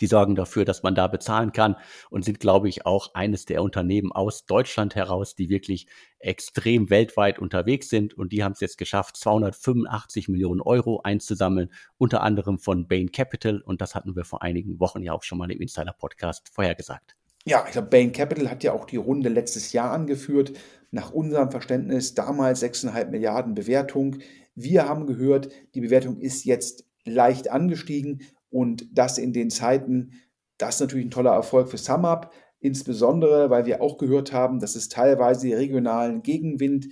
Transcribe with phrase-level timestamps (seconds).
[0.00, 1.76] Die sorgen dafür, dass man da bezahlen kann
[2.10, 5.86] und sind, glaube ich, auch eines der Unternehmen aus Deutschland heraus, die wirklich
[6.18, 8.14] extrem weltweit unterwegs sind.
[8.14, 13.60] Und die haben es jetzt geschafft, 285 Millionen Euro einzusammeln, unter anderem von Bain Capital.
[13.60, 17.14] Und das hatten wir vor einigen Wochen ja auch schon mal im Insider-Podcast vorhergesagt.
[17.44, 20.52] Ja, ich glaube, Bain Capital hat ja auch die Runde letztes Jahr angeführt.
[20.90, 24.18] Nach unserem Verständnis damals 6,5 Milliarden Bewertung.
[24.54, 30.12] Wir haben gehört, die Bewertung ist jetzt leicht angestiegen und das in den Zeiten,
[30.56, 34.74] das ist natürlich ein toller Erfolg für SumUp, insbesondere weil wir auch gehört haben, dass
[34.74, 36.88] es teilweise regionalen Gegenwind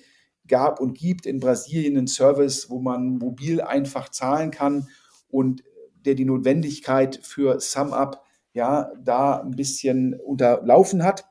[0.46, 4.88] gab und gibt in Brasilien einen Service, wo man mobil einfach zahlen kann
[5.28, 5.64] und
[6.04, 11.26] der die Notwendigkeit für SumUp ja da ein bisschen unterlaufen hat.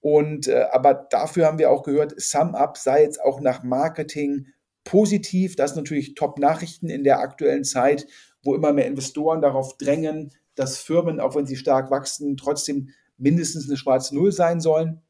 [0.00, 4.46] Und äh, aber dafür haben wir auch gehört, SumUp sei jetzt auch nach Marketing
[4.84, 5.54] positiv.
[5.56, 8.06] Das sind natürlich Top-Nachrichten in der aktuellen Zeit,
[8.42, 13.68] wo immer mehr Investoren darauf drängen, dass Firmen, auch wenn sie stark wachsen, trotzdem mindestens
[13.68, 15.00] eine schwarze Null sein sollen.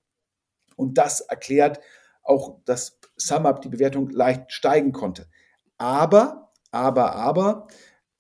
[0.77, 1.81] Und das erklärt
[2.23, 5.27] auch, dass SumUp die Bewertung leicht steigen konnte.
[5.79, 7.69] Aber, aber, aber,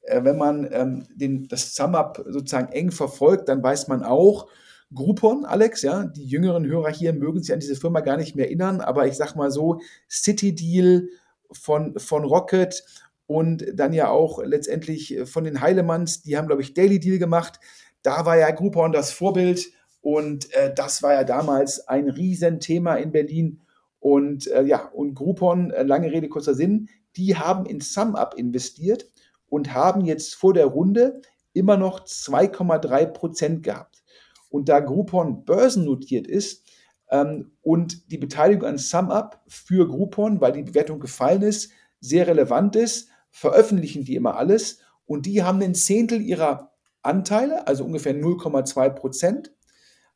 [0.03, 4.49] äh, wenn man ähm, den, das SumUp sozusagen eng verfolgt, dann weiß man auch,
[4.95, 8.47] Groupon, Alex, ja, die jüngeren Hörer hier mögen sich an diese Firma gar nicht mehr
[8.47, 9.81] erinnern, aber ich sag mal so,
[10.11, 11.09] City Deal
[11.51, 12.85] von, von Rocket
[13.33, 17.61] und dann ja auch letztendlich von den Heilemanns, die haben, glaube ich, Daily Deal gemacht.
[18.03, 23.11] Da war ja Groupon das Vorbild und äh, das war ja damals ein Riesenthema in
[23.11, 23.63] Berlin.
[24.01, 29.09] Und äh, ja, und Groupon, äh, lange Rede, kurzer Sinn, die haben in SumUp investiert
[29.49, 31.23] und haben jetzt vor der Runde
[31.55, 34.03] immer noch 2,3 Prozent gehabt.
[34.51, 36.67] Und da Groupon börsennotiert ist
[37.11, 42.77] ähm, und die Beteiligung an SumUp für Groupon, weil die Bewertung gefallen ist, sehr relevant
[42.77, 46.71] ist, veröffentlichen die immer alles und die haben ein Zehntel ihrer
[47.03, 49.53] Anteile, also ungefähr 0,2 Prozent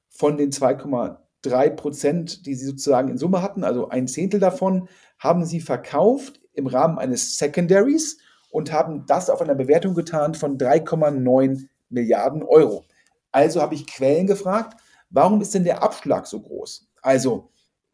[0.08, 1.16] von den 2,3
[1.46, 6.40] drei Prozent, die sie sozusagen in Summe hatten, also ein Zehntel davon, haben sie verkauft
[6.52, 8.18] im Rahmen eines Secondaries
[8.50, 12.84] und haben das auf einer Bewertung getan von 3,9 Milliarden Euro.
[13.32, 14.80] Also habe ich Quellen gefragt,
[15.10, 16.88] warum ist denn der Abschlag so groß?
[17.02, 17.50] Also,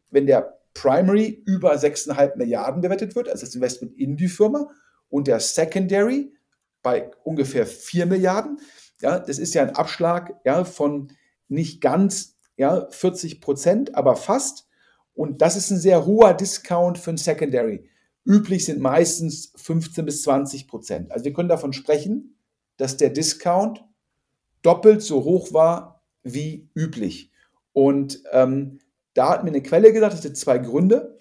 [0.09, 4.67] wenn der Primary über 6,5 Milliarden bewertet wird, also das Investment in die Firma,
[5.13, 6.33] und der Secondary
[6.81, 8.59] bei ungefähr 4 Milliarden,
[8.99, 11.13] ja, das ist ja ein Abschlag ja, von
[11.47, 14.67] nicht ganz ja, 40 Prozent, aber fast.
[15.13, 17.87] Und das ist ein sehr hoher Discount für ein Secondary.
[18.25, 21.11] Üblich sind meistens 15 bis 20 Prozent.
[21.11, 22.35] Also wir können davon sprechen,
[22.77, 23.85] dass der Discount
[24.63, 27.31] doppelt so hoch war wie üblich.
[27.71, 28.79] Und ähm,
[29.13, 31.19] da hat mir eine Quelle gesagt, das sind zwei Gründe.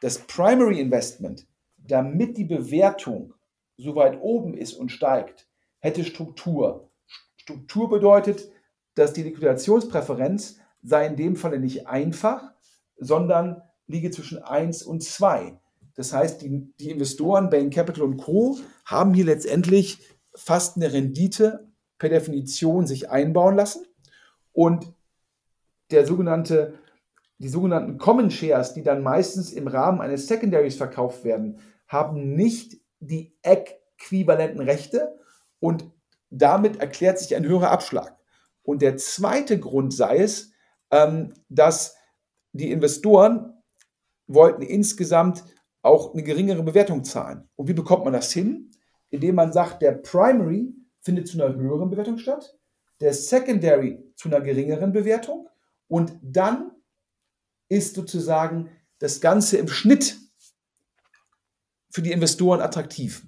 [0.00, 1.46] Das Primary Investment,
[1.90, 3.34] damit die Bewertung
[3.76, 5.48] so weit oben ist und steigt,
[5.78, 6.90] hätte Struktur.
[7.36, 8.50] Struktur bedeutet,
[8.94, 12.52] dass die Liquidationspräferenz sei in dem Falle nicht einfach,
[12.98, 15.58] sondern liege zwischen 1 und 2.
[15.94, 18.58] Das heißt, die, die Investoren, Bain Capital und Co.
[18.84, 19.98] haben hier letztendlich
[20.34, 23.84] fast eine Rendite per Definition sich einbauen lassen.
[24.52, 24.92] Und
[25.90, 26.74] der sogenannte,
[27.38, 31.58] die sogenannten Common Shares, die dann meistens im Rahmen eines Secondaries verkauft werden,
[31.90, 35.18] haben nicht die äquivalenten Rechte
[35.58, 35.90] und
[36.30, 38.16] damit erklärt sich ein höherer Abschlag.
[38.62, 40.52] Und der zweite Grund sei es,
[40.92, 41.96] ähm, dass
[42.52, 43.60] die Investoren
[44.28, 45.44] wollten insgesamt
[45.82, 47.48] auch eine geringere Bewertung zahlen.
[47.56, 48.70] Und wie bekommt man das hin?
[49.10, 52.56] Indem man sagt, der Primary findet zu einer höheren Bewertung statt,
[53.00, 55.48] der Secondary zu einer geringeren Bewertung
[55.88, 56.70] und dann
[57.68, 58.70] ist sozusagen
[59.00, 60.16] das Ganze im Schnitt
[61.90, 63.26] für die Investoren attraktiv.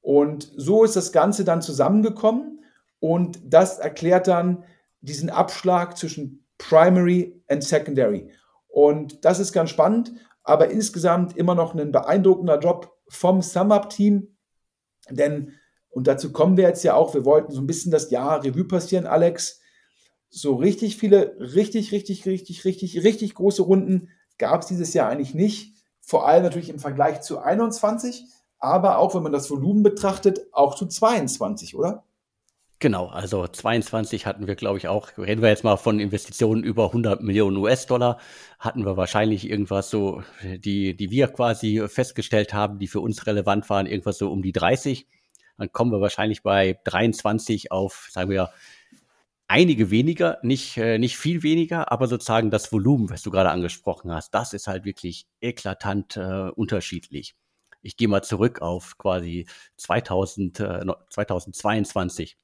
[0.00, 2.64] Und so ist das Ganze dann zusammengekommen
[3.00, 4.64] und das erklärt dann
[5.00, 8.30] diesen Abschlag zwischen Primary und Secondary.
[8.68, 10.12] Und das ist ganz spannend,
[10.42, 14.28] aber insgesamt immer noch ein beeindruckender Job vom SumUp-Team,
[15.10, 15.52] denn,
[15.90, 18.64] und dazu kommen wir jetzt ja auch, wir wollten so ein bisschen das Jahr Revue
[18.64, 19.60] passieren, Alex.
[20.30, 25.34] So richtig viele, richtig, richtig, richtig, richtig, richtig große Runden gab es dieses Jahr eigentlich
[25.34, 25.77] nicht.
[26.08, 28.24] Vor allem natürlich im Vergleich zu 21,
[28.58, 32.02] aber auch wenn man das Volumen betrachtet, auch zu 22, oder?
[32.78, 36.86] Genau, also 22 hatten wir, glaube ich, auch, reden wir jetzt mal von Investitionen über
[36.86, 38.18] 100 Millionen US-Dollar,
[38.58, 43.68] hatten wir wahrscheinlich irgendwas so, die, die wir quasi festgestellt haben, die für uns relevant
[43.68, 45.06] waren, irgendwas so um die 30.
[45.58, 48.48] Dann kommen wir wahrscheinlich bei 23 auf, sagen wir,
[49.48, 54.12] einige weniger, nicht, äh, nicht viel weniger, aber sozusagen das Volumen, was du gerade angesprochen
[54.12, 57.34] hast, das ist halt wirklich eklatant äh, unterschiedlich.
[57.82, 59.46] Ich gehe mal zurück auf quasi
[59.76, 62.36] 2000, äh, 2022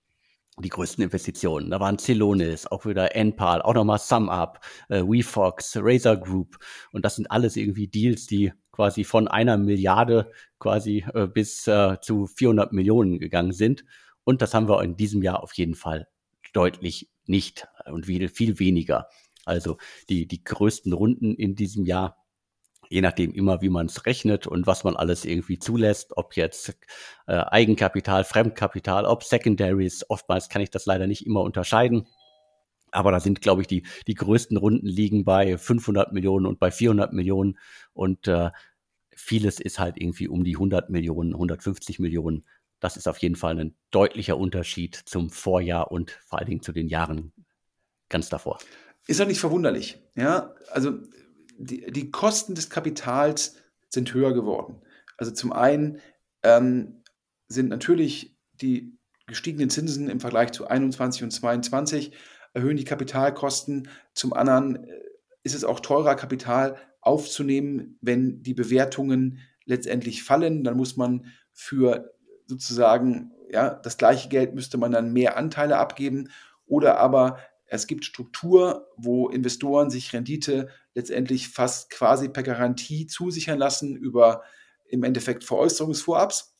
[0.58, 1.70] die größten Investitionen.
[1.70, 6.58] Da waren Celonis, auch wieder Enpal, auch nochmal SumUp, äh, WeFox, Razer Group.
[6.92, 10.30] Und das sind alles irgendwie Deals, die quasi von einer Milliarde
[10.60, 13.84] quasi äh, bis äh, zu 400 Millionen gegangen sind.
[14.22, 16.08] Und das haben wir in diesem Jahr auf jeden Fall
[16.54, 19.08] deutlich nicht und viel, viel weniger.
[19.44, 19.76] Also
[20.08, 22.24] die, die größten Runden in diesem Jahr
[22.88, 26.76] je nachdem immer, wie man es rechnet und was man alles irgendwie zulässt, ob jetzt
[27.26, 32.06] äh, Eigenkapital, Fremdkapital, ob Secondaries, oftmals kann ich das leider nicht immer unterscheiden.
[32.90, 36.70] Aber da sind, glaube ich, die, die größten Runden liegen bei 500 Millionen und bei
[36.70, 37.58] 400 Millionen
[37.93, 38.50] und äh,
[39.17, 42.44] vieles ist halt irgendwie um die 100 Millionen, 150 Millionen.
[42.84, 46.70] Das ist auf jeden Fall ein deutlicher Unterschied zum Vorjahr und vor allen Dingen zu
[46.70, 47.32] den Jahren
[48.10, 48.58] ganz davor.
[49.06, 50.03] Ist ja nicht verwunderlich.
[50.17, 50.98] Ja, also
[51.56, 53.56] die, die Kosten des Kapitals
[53.88, 54.82] sind höher geworden.
[55.17, 56.03] Also zum einen
[56.43, 57.03] ähm,
[57.48, 62.12] sind natürlich die gestiegenen Zinsen im Vergleich zu 21 und 22
[62.53, 63.88] erhöhen die Kapitalkosten.
[64.12, 65.00] Zum anderen äh,
[65.43, 70.64] ist es auch teurer, Kapital aufzunehmen, wenn die Bewertungen letztendlich fallen.
[70.64, 72.13] Dann muss man für
[72.46, 76.31] sozusagen ja, das gleiche Geld müsste man dann mehr Anteile abgeben
[76.67, 83.58] oder aber es gibt Struktur, wo Investoren sich Rendite letztendlich fast quasi per Garantie zusichern
[83.58, 84.43] lassen über
[84.86, 86.56] im Endeffekt Veräußerungsvorabs.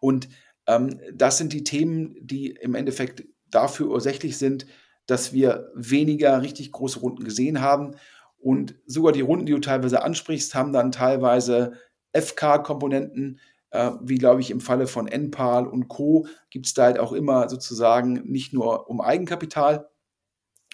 [0.00, 0.28] Und
[0.66, 4.66] ähm, das sind die Themen, die im Endeffekt dafür ursächlich sind,
[5.06, 7.96] dass wir weniger richtig große Runden gesehen haben.
[8.38, 11.74] Und sogar die Runden, die du teilweise ansprichst, haben dann teilweise
[12.12, 13.40] FK-Komponenten,
[13.74, 16.26] äh, wie glaube ich im Falle von NPAL und Co.
[16.50, 19.88] gibt es da halt auch immer sozusagen nicht nur um Eigenkapital,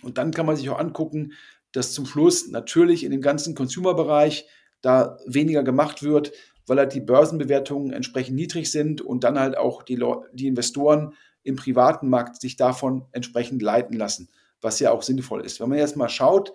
[0.03, 1.33] und dann kann man sich auch angucken,
[1.73, 4.47] dass zum Schluss natürlich in dem ganzen Consumer-Bereich
[4.81, 6.33] da weniger gemacht wird,
[6.67, 10.03] weil halt die Börsenbewertungen entsprechend niedrig sind und dann halt auch die,
[10.33, 14.29] die Investoren im privaten Markt sich davon entsprechend leiten lassen,
[14.61, 15.61] was ja auch sinnvoll ist.
[15.61, 16.53] Wenn man jetzt mal schaut,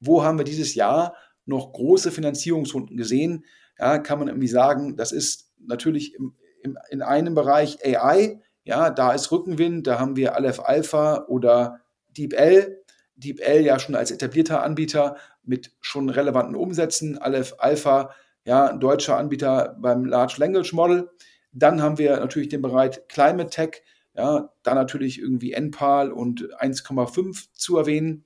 [0.00, 1.14] wo haben wir dieses Jahr
[1.46, 3.44] noch große Finanzierungsrunden gesehen?
[3.78, 8.90] Ja, kann man irgendwie sagen, das ist natürlich im, im, in einem Bereich AI, ja,
[8.90, 11.80] da ist Rückenwind, da haben wir Aleph Alpha oder
[12.16, 12.82] DeepL.
[13.16, 17.18] DeepL ja schon als etablierter Anbieter mit schon relevanten Umsätzen.
[17.18, 18.10] Aleph Alpha,
[18.44, 21.10] ja, ein deutscher Anbieter beim Large Language Model.
[21.52, 23.82] Dann haben wir natürlich den Bereich Climate Tech,
[24.14, 28.24] ja, da natürlich irgendwie NPAL und 1,5 zu erwähnen.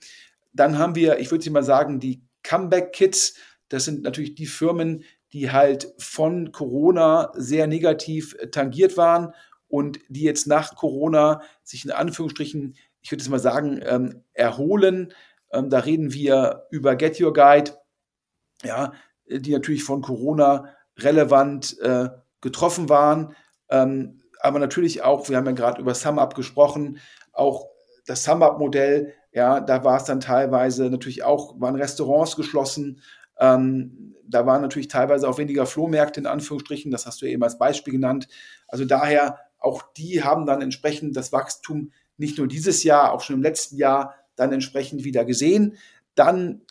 [0.53, 3.35] Dann haben wir, ich würde sie mal sagen, die Comeback Kits.
[3.69, 9.35] Das sind natürlich die Firmen, die halt von Corona sehr negativ tangiert waren
[9.69, 15.13] und die jetzt nach Corona sich in Anführungsstrichen, ich würde es mal sagen, ähm, erholen.
[15.53, 17.73] Ähm, da reden wir über Get Your Guide,
[18.65, 18.93] ja,
[19.27, 22.09] die natürlich von Corona relevant äh,
[22.41, 23.35] getroffen waren.
[23.71, 26.99] Ähm, aber natürlich auch, wir haben ja gerade über SumUp gesprochen,
[27.33, 27.67] auch
[28.07, 33.03] das SumUp-Modell, ja, da war es dann teilweise natürlich auch, waren Restaurants geschlossen,
[33.39, 37.59] ähm, da waren natürlich teilweise auch weniger Flohmärkte in Anführungsstrichen, das hast du eben als
[37.59, 38.29] Beispiel genannt.
[38.67, 43.37] Also daher, auch die haben dann entsprechend das Wachstum nicht nur dieses Jahr, auch schon
[43.37, 45.77] im letzten Jahr dann entsprechend wieder gesehen.
[46.15, 46.63] Dann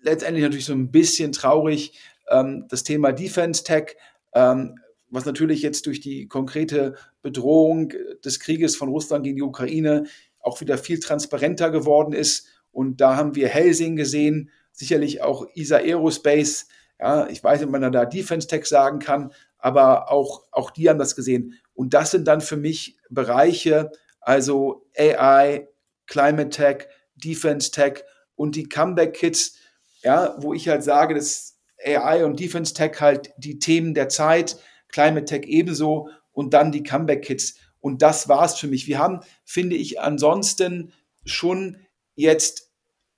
[0.00, 1.98] letztendlich natürlich so ein bisschen traurig
[2.30, 3.96] ähm, das Thema Defense Tech.
[4.32, 4.76] Ähm,
[5.12, 7.92] was natürlich jetzt durch die konkrete Bedrohung
[8.24, 10.04] des Krieges von Russland gegen die Ukraine
[10.40, 12.48] auch wieder viel transparenter geworden ist.
[12.72, 16.66] Und da haben wir Helsing gesehen, sicherlich auch ESA Aerospace.
[16.98, 20.88] Ja, ich weiß nicht, ob man da Defense Tech sagen kann, aber auch, auch die
[20.88, 21.58] haben das gesehen.
[21.74, 25.68] Und das sind dann für mich Bereiche, also AI,
[26.06, 29.56] Climate Tech, Defense Tech und die Comeback Kits,
[30.02, 34.58] ja, wo ich halt sage, dass AI und Defense Tech halt die Themen der Zeit,
[34.88, 37.56] Climate Tech ebenso und dann die Comeback Kits.
[37.80, 38.86] Und das war's für mich.
[38.86, 40.92] Wir haben, finde ich, ansonsten
[41.24, 41.78] schon
[42.14, 42.72] jetzt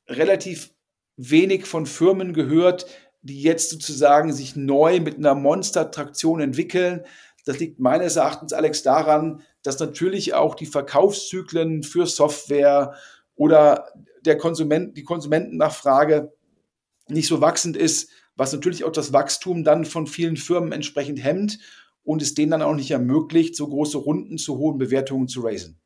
[0.08, 0.73] relativ
[1.16, 2.86] wenig von Firmen gehört,
[3.22, 7.04] die jetzt sozusagen sich neu mit einer Monstertraktion entwickeln.
[7.46, 12.94] Das liegt meines Erachtens, Alex, daran, dass natürlich auch die Verkaufszyklen für Software
[13.34, 13.88] oder
[14.24, 16.32] der Konsument, die Konsumentennachfrage
[17.08, 21.58] nicht so wachsend ist, was natürlich auch das Wachstum dann von vielen Firmen entsprechend hemmt
[22.02, 25.78] und es denen dann auch nicht ermöglicht, so große Runden zu hohen Bewertungen zu raisen.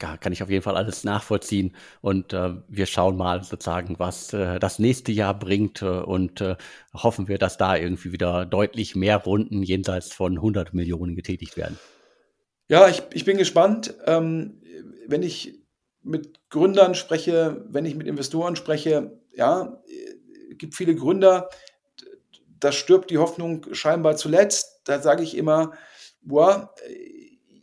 [0.00, 1.76] Kann ich auf jeden Fall alles nachvollziehen.
[2.00, 6.56] Und äh, wir schauen mal sozusagen, was äh, das nächste Jahr bringt äh, und äh,
[6.94, 11.78] hoffen wir, dass da irgendwie wieder deutlich mehr Runden jenseits von 100 Millionen getätigt werden.
[12.68, 13.94] Ja, ich, ich bin gespannt.
[14.06, 14.62] Ähm,
[15.06, 15.60] wenn ich
[16.02, 19.82] mit Gründern spreche, wenn ich mit Investoren spreche, ja,
[20.50, 21.50] es gibt viele Gründer,
[22.58, 24.82] da stirbt die Hoffnung scheinbar zuletzt.
[24.84, 25.72] Da sage ich immer,
[26.22, 26.74] boah,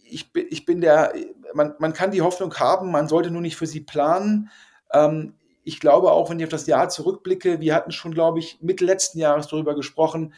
[0.10, 1.14] ich, ich bin der,
[1.54, 4.50] man, man kann die Hoffnung haben, man sollte nur nicht für sie planen.
[4.92, 8.60] Ähm, ich glaube auch, wenn ich auf das Jahr zurückblicke, wir hatten schon, glaube ich,
[8.62, 10.34] Mitte letzten Jahres darüber gesprochen,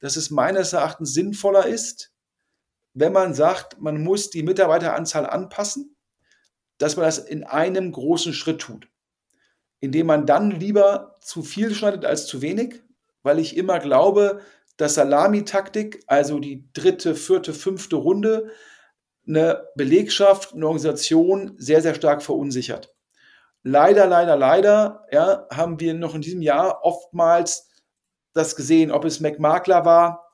[0.00, 2.12] dass es meines Erachtens sinnvoller ist,
[2.92, 5.96] wenn man sagt, man muss die Mitarbeiteranzahl anpassen,
[6.78, 8.88] dass man das in einem großen Schritt tut.
[9.80, 12.84] Indem man dann lieber zu viel schneidet als zu wenig
[13.24, 14.40] weil ich immer glaube,
[14.76, 18.50] dass Salamitaktik, also die dritte, vierte, fünfte Runde,
[19.26, 22.94] eine Belegschaft, eine Organisation sehr, sehr stark verunsichert.
[23.62, 27.70] Leider, leider, leider ja, haben wir noch in diesem Jahr oftmals
[28.34, 30.28] das gesehen, ob es McMakler war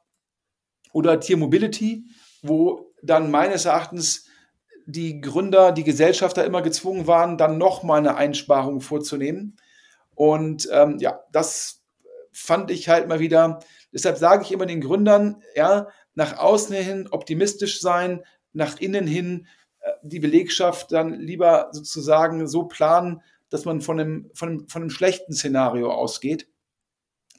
[0.92, 2.06] oder Tier Mobility,
[2.42, 4.26] wo dann meines Erachtens
[4.86, 9.56] die Gründer, die Gesellschafter immer gezwungen waren, dann nochmal eine Einsparung vorzunehmen.
[10.14, 11.84] Und ähm, ja, das
[12.32, 13.60] fand ich halt mal wieder,
[13.92, 19.46] deshalb sage ich immer den Gründern, ja, nach außen hin optimistisch sein, nach innen hin
[19.80, 24.82] äh, die Belegschaft dann lieber sozusagen so planen, dass man von einem, von einem, von
[24.82, 26.48] einem schlechten Szenario ausgeht.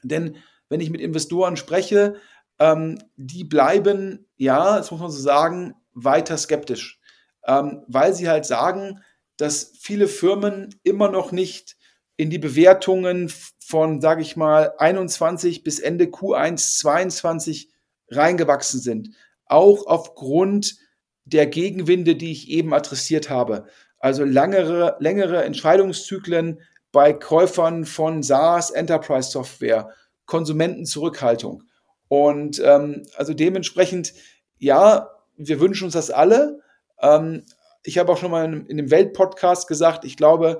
[0.03, 0.37] Denn
[0.69, 2.15] wenn ich mit Investoren spreche,
[2.59, 6.99] ähm, die bleiben, ja, das muss man so sagen, weiter skeptisch,
[7.45, 9.01] ähm, weil sie halt sagen,
[9.37, 11.77] dass viele Firmen immer noch nicht
[12.17, 17.69] in die Bewertungen von, sage ich mal, 21 bis Ende Q1 22
[18.09, 19.15] reingewachsen sind.
[19.45, 20.77] Auch aufgrund
[21.25, 23.65] der Gegenwinde, die ich eben adressiert habe.
[23.99, 26.59] Also langere, längere Entscheidungszyklen
[26.91, 29.89] bei Käufern von SaaS, Enterprise Software,
[30.25, 31.63] Konsumentenzurückhaltung.
[32.07, 34.13] Und ähm, also dementsprechend,
[34.57, 36.59] ja, wir wünschen uns das alle.
[37.01, 37.43] Ähm,
[37.83, 40.59] ich habe auch schon mal in, in dem Weltpodcast gesagt, ich glaube,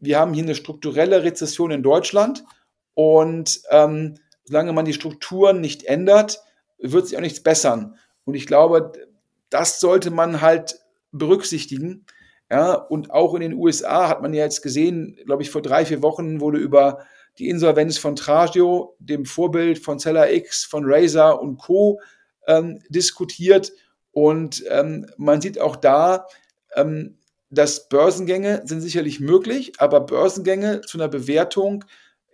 [0.00, 2.44] wir haben hier eine strukturelle Rezession in Deutschland
[2.94, 6.42] und ähm, solange man die Strukturen nicht ändert,
[6.78, 7.96] wird sich auch nichts bessern.
[8.24, 8.92] Und ich glaube,
[9.52, 10.80] das sollte man halt
[11.12, 12.06] berücksichtigen.
[12.50, 15.86] Ja, und auch in den USA hat man ja jetzt gesehen, glaube ich, vor drei,
[15.86, 17.06] vier Wochen wurde über
[17.38, 22.00] die Insolvenz von Tragio, dem Vorbild von Seller X, von Razer und Co.
[22.46, 23.72] Ähm, diskutiert.
[24.10, 26.26] Und ähm, man sieht auch da,
[26.74, 27.18] ähm,
[27.50, 31.84] dass Börsengänge sind sicherlich möglich, aber Börsengänge zu einer Bewertung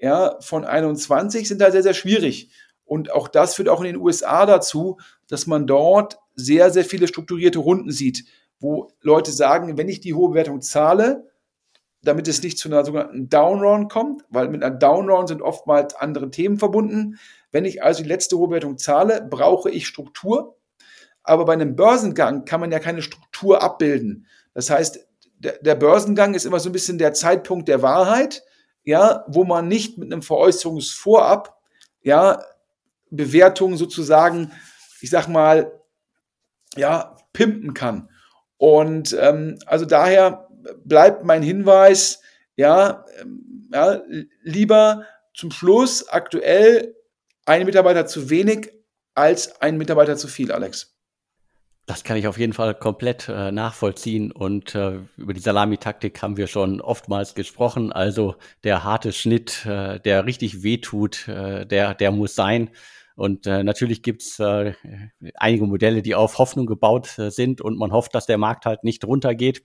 [0.01, 2.51] ja, von 21 sind da sehr, sehr schwierig.
[2.89, 7.07] Und auch das führt auch in den USA dazu, dass man dort sehr, sehr viele
[7.07, 8.25] strukturierte Runden sieht,
[8.59, 11.29] wo Leute sagen, wenn ich die hohe Bewertung zahle,
[12.03, 16.31] damit es nicht zu einer sogenannten Downround kommt, weil mit einer Downround sind oftmals andere
[16.31, 17.19] Themen verbunden.
[17.51, 20.57] Wenn ich also die letzte hohe Bewertung zahle, brauche ich Struktur.
[21.23, 24.27] Aber bei einem Börsengang kann man ja keine Struktur abbilden.
[24.55, 25.07] Das heißt,
[25.41, 28.43] der, Börsengang ist immer so ein bisschen der Zeitpunkt der Wahrheit,
[28.83, 31.61] ja, wo man nicht mit einem Veräußerungsvorab,
[32.03, 32.43] ja,
[33.11, 34.53] Bewertungen sozusagen,
[35.01, 35.73] ich sag mal,
[36.77, 38.09] ja, pimpen kann.
[38.57, 40.49] Und ähm, also daher
[40.85, 42.21] bleibt mein Hinweis,
[42.57, 44.01] ja, ähm, ja,
[44.43, 46.95] lieber zum Schluss aktuell
[47.47, 48.73] ein Mitarbeiter zu wenig
[49.15, 50.99] als ein Mitarbeiter zu viel, Alex.
[51.87, 56.37] Das kann ich auf jeden Fall komplett äh, nachvollziehen und äh, über die Salamitaktik haben
[56.37, 57.93] wir schon oftmals gesprochen.
[57.93, 62.69] Also der harte Schnitt, äh, der richtig wehtut, äh, der, der muss sein.
[63.19, 64.75] Und äh, natürlich gibt's äh,
[65.35, 68.85] einige Modelle, die auf Hoffnung gebaut äh, sind und man hofft, dass der Markt halt
[68.85, 69.65] nicht runtergeht.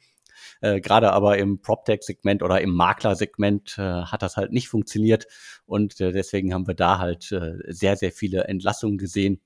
[0.59, 5.27] Äh, Gerade aber im PropTech-Segment oder im Makler-Segment äh, hat das halt nicht funktioniert.
[5.67, 9.39] Und äh, deswegen haben wir da halt äh, sehr, sehr viele Entlassungen gesehen.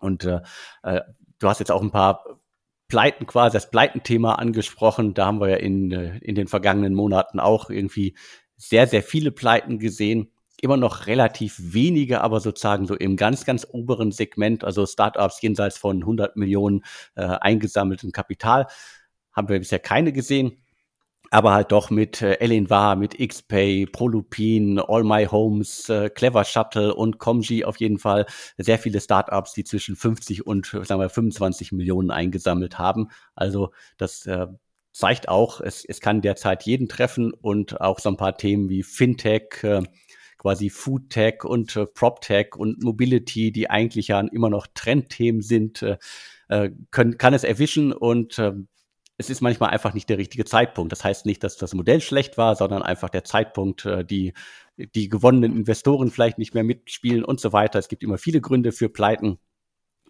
[0.00, 0.40] Und äh,
[0.82, 1.00] äh
[1.38, 2.42] du hast jetzt auch ein paar
[2.88, 5.14] Pleiten quasi, das Pleitenthema angesprochen.
[5.14, 8.18] Da haben wir ja in, äh, in den vergangenen Monaten auch irgendwie
[8.58, 10.30] sehr, sehr viele Pleiten gesehen.
[10.62, 15.78] Immer noch relativ wenige, aber sozusagen so im ganz, ganz oberen Segment, also Startups jenseits
[15.78, 18.66] von 100 Millionen äh, eingesammeltem Kapital,
[19.32, 20.58] haben wir bisher keine gesehen
[21.30, 26.94] aber halt doch mit äh, Elinvar, mit XPay, Prolupin, All My Homes, äh, Clever Shuttle
[26.94, 28.26] und Comji auf jeden Fall
[28.58, 33.08] sehr viele Startups, die zwischen 50 und sagen wir 25 Millionen eingesammelt haben.
[33.36, 34.48] Also das äh,
[34.92, 38.82] zeigt auch, es, es kann derzeit jeden treffen und auch so ein paar Themen wie
[38.82, 39.82] Fintech, äh,
[40.40, 45.98] quasi Foodtech und äh, PropTech und Mobility, die eigentlich ja immer noch Trendthemen sind, äh,
[46.48, 48.54] äh können, kann es erwischen und äh,
[49.18, 50.92] es ist manchmal einfach nicht der richtige Zeitpunkt.
[50.92, 54.32] Das heißt nicht, dass das Modell schlecht war, sondern einfach der Zeitpunkt, äh, die,
[54.78, 57.78] die gewonnenen Investoren vielleicht nicht mehr mitspielen und so weiter.
[57.78, 59.38] Es gibt immer viele Gründe für Pleiten.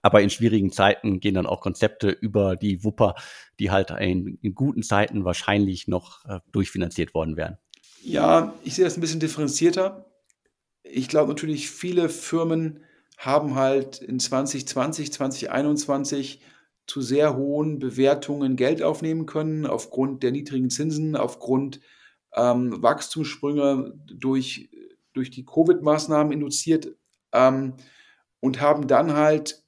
[0.03, 3.17] Aber in schwierigen Zeiten gehen dann auch Konzepte über die Wupper,
[3.59, 7.59] die halt in, in guten Zeiten wahrscheinlich noch äh, durchfinanziert worden wären.
[8.03, 10.10] Ja, ich sehe das ein bisschen differenzierter.
[10.83, 12.81] Ich glaube natürlich, viele Firmen
[13.19, 16.41] haben halt in 2020, 2021
[16.87, 21.81] zu sehr hohen Bewertungen Geld aufnehmen können, aufgrund der niedrigen Zinsen, aufgrund
[22.35, 24.71] ähm, Wachstumssprünge durch,
[25.13, 26.95] durch die Covid-Maßnahmen induziert
[27.33, 27.75] ähm,
[28.41, 29.63] und haben dann halt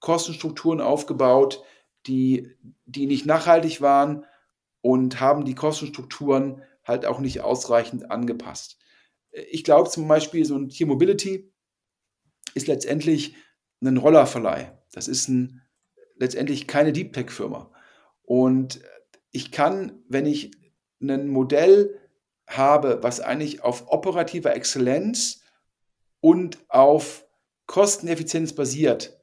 [0.00, 1.62] Kostenstrukturen aufgebaut,
[2.06, 2.54] die,
[2.86, 4.24] die nicht nachhaltig waren
[4.80, 8.78] und haben die Kostenstrukturen halt auch nicht ausreichend angepasst.
[9.32, 11.52] Ich glaube zum Beispiel, so ein Tier Mobility
[12.54, 13.34] ist letztendlich
[13.82, 14.76] ein Rollerverleih.
[14.92, 15.62] Das ist ein
[16.16, 17.70] letztendlich keine Deep Tech Firma.
[18.22, 18.80] Und
[19.30, 20.50] ich kann, wenn ich
[21.00, 21.98] ein Modell
[22.46, 25.42] habe, was eigentlich auf operativer Exzellenz
[26.20, 27.26] und auf
[27.66, 29.20] Kosteneffizienz basiert,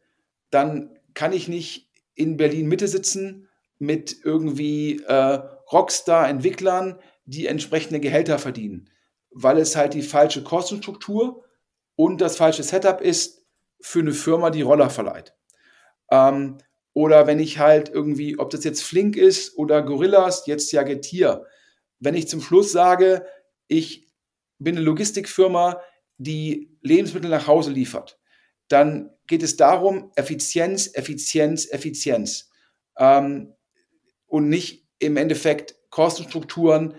[0.52, 5.40] dann kann ich nicht in Berlin Mitte sitzen mit irgendwie äh,
[5.72, 8.90] Rockstar-Entwicklern, die entsprechende Gehälter verdienen,
[9.38, 11.44] weil es halt die falsche Kostenstruktur
[11.96, 13.46] und das falsche Setup ist
[13.82, 15.36] für eine Firma, die Roller verleiht.
[16.10, 16.58] Ähm,
[16.94, 21.46] oder wenn ich halt irgendwie, ob das jetzt Flink ist oder Gorillas, jetzt ja Getir.
[22.00, 23.26] Wenn ich zum Schluss sage,
[23.68, 24.08] ich
[24.58, 25.82] bin eine Logistikfirma,
[26.18, 28.18] die Lebensmittel nach Hause liefert,
[28.70, 32.50] dann geht es darum, Effizienz, Effizienz, Effizienz.
[32.98, 33.54] Ähm,
[34.28, 36.96] und nicht im Endeffekt Kostenstrukturen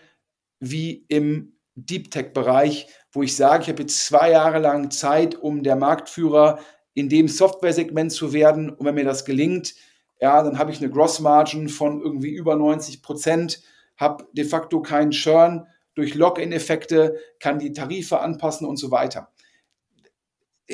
[0.60, 5.62] wie im Deep Tech-Bereich, wo ich sage, ich habe jetzt zwei Jahre lang Zeit, um
[5.62, 6.58] der Marktführer
[6.94, 8.70] in dem Software-Segment zu werden.
[8.70, 9.74] Und wenn mir das gelingt,
[10.20, 13.62] ja, dann habe ich eine Gross-Margin von irgendwie über 90 Prozent,
[13.96, 19.30] habe de facto keinen Churn durch Login-Effekte, kann die Tarife anpassen und so weiter.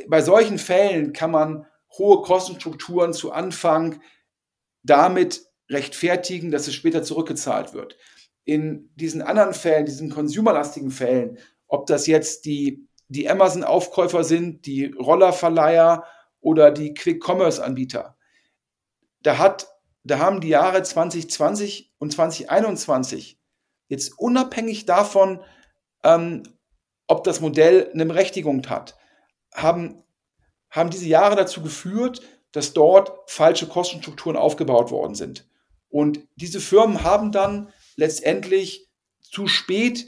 [0.09, 1.67] Bei solchen Fällen kann man
[1.99, 4.01] hohe Kostenstrukturen zu Anfang
[4.83, 7.97] damit rechtfertigen, dass es später zurückgezahlt wird.
[8.45, 14.87] In diesen anderen Fällen, diesen consumerlastigen Fällen, ob das jetzt die die Amazon-Aufkäufer sind, die
[14.87, 16.05] Rollerverleiher
[16.41, 18.17] oder die Quick-Commerce-Anbieter.
[19.23, 19.57] Da,
[20.03, 23.39] da haben die Jahre 2020 und 2021
[23.89, 25.41] jetzt unabhängig davon,
[26.03, 26.43] ähm,
[27.07, 28.97] ob das Modell eine Berechtigung hat,
[29.55, 30.03] haben,
[30.71, 35.47] haben diese Jahre dazu geführt, dass dort falsche Kostenstrukturen aufgebaut worden sind.
[35.91, 38.89] Und diese Firmen haben dann letztendlich
[39.21, 40.07] zu spät,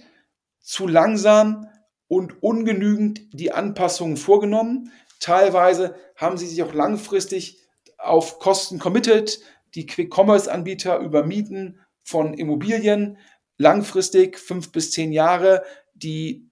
[0.60, 1.66] zu langsam
[2.08, 4.92] und ungenügend die Anpassungen vorgenommen.
[5.20, 7.58] Teilweise haben sie sich auch langfristig
[7.98, 9.40] auf Kosten committed,
[9.74, 13.18] die Quick-Commerce-Anbieter über Mieten von Immobilien,
[13.56, 16.50] langfristig fünf bis zehn Jahre, die,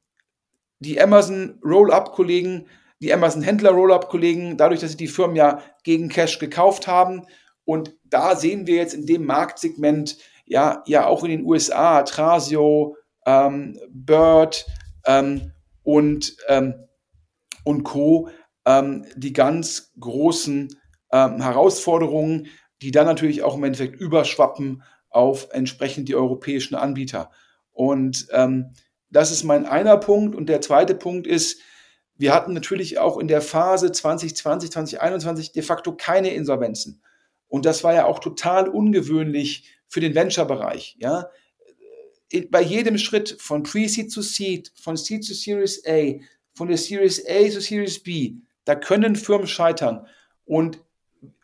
[0.79, 2.69] die Amazon Roll-Up-Kollegen,
[3.01, 7.27] die Amazon-Händler Roll-Up-Kollegen, dadurch, dass sie die Firmen ja gegen Cash gekauft haben.
[7.65, 12.97] Und da sehen wir jetzt in dem Marktsegment ja, ja auch in den USA, Trasio,
[13.27, 14.67] ähm, Bird
[15.07, 15.53] ähm,
[15.83, 16.75] und, ähm,
[17.65, 18.29] und Co.
[18.65, 20.77] Ähm, die ganz großen
[21.13, 22.47] ähm, Herausforderungen,
[22.81, 27.31] die dann natürlich auch im Endeffekt überschwappen auf entsprechend die europäischen Anbieter.
[27.73, 28.73] Und ähm,
[29.11, 30.35] das ist mein einer Punkt.
[30.35, 31.61] Und der zweite Punkt ist,
[32.17, 37.03] wir hatten natürlich auch in der Phase 2020, 2021 de facto keine Insolvenzen.
[37.49, 40.97] Und das war ja auch total ungewöhnlich für den Venture-Bereich.
[40.99, 41.29] Ja?
[42.51, 46.15] Bei jedem Schritt von Pre-Seed zu Seed, von Seed zu Series A,
[46.55, 50.07] von der Series A zu Series B, da können Firmen scheitern.
[50.47, 50.83] Und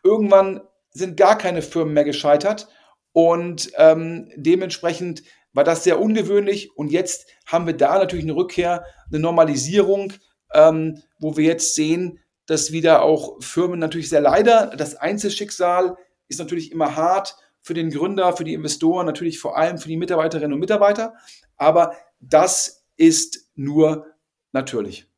[0.03, 2.67] irgendwann sind gar keine Firmen mehr gescheitert.
[3.11, 5.21] Und ähm, dementsprechend
[5.53, 6.75] war das sehr ungewöhnlich.
[6.75, 10.13] Und jetzt haben wir da natürlich eine Rückkehr, eine Normalisierung,
[10.55, 16.39] ähm, wo wir jetzt sehen, dass wieder auch Firmen natürlich sehr leider, das Einzelschicksal ist
[16.39, 20.53] natürlich immer hart für den Gründer, für die Investoren, natürlich vor allem für die Mitarbeiterinnen
[20.53, 21.13] und Mitarbeiter.
[21.57, 24.05] Aber das ist nur
[24.51, 25.09] natürlich.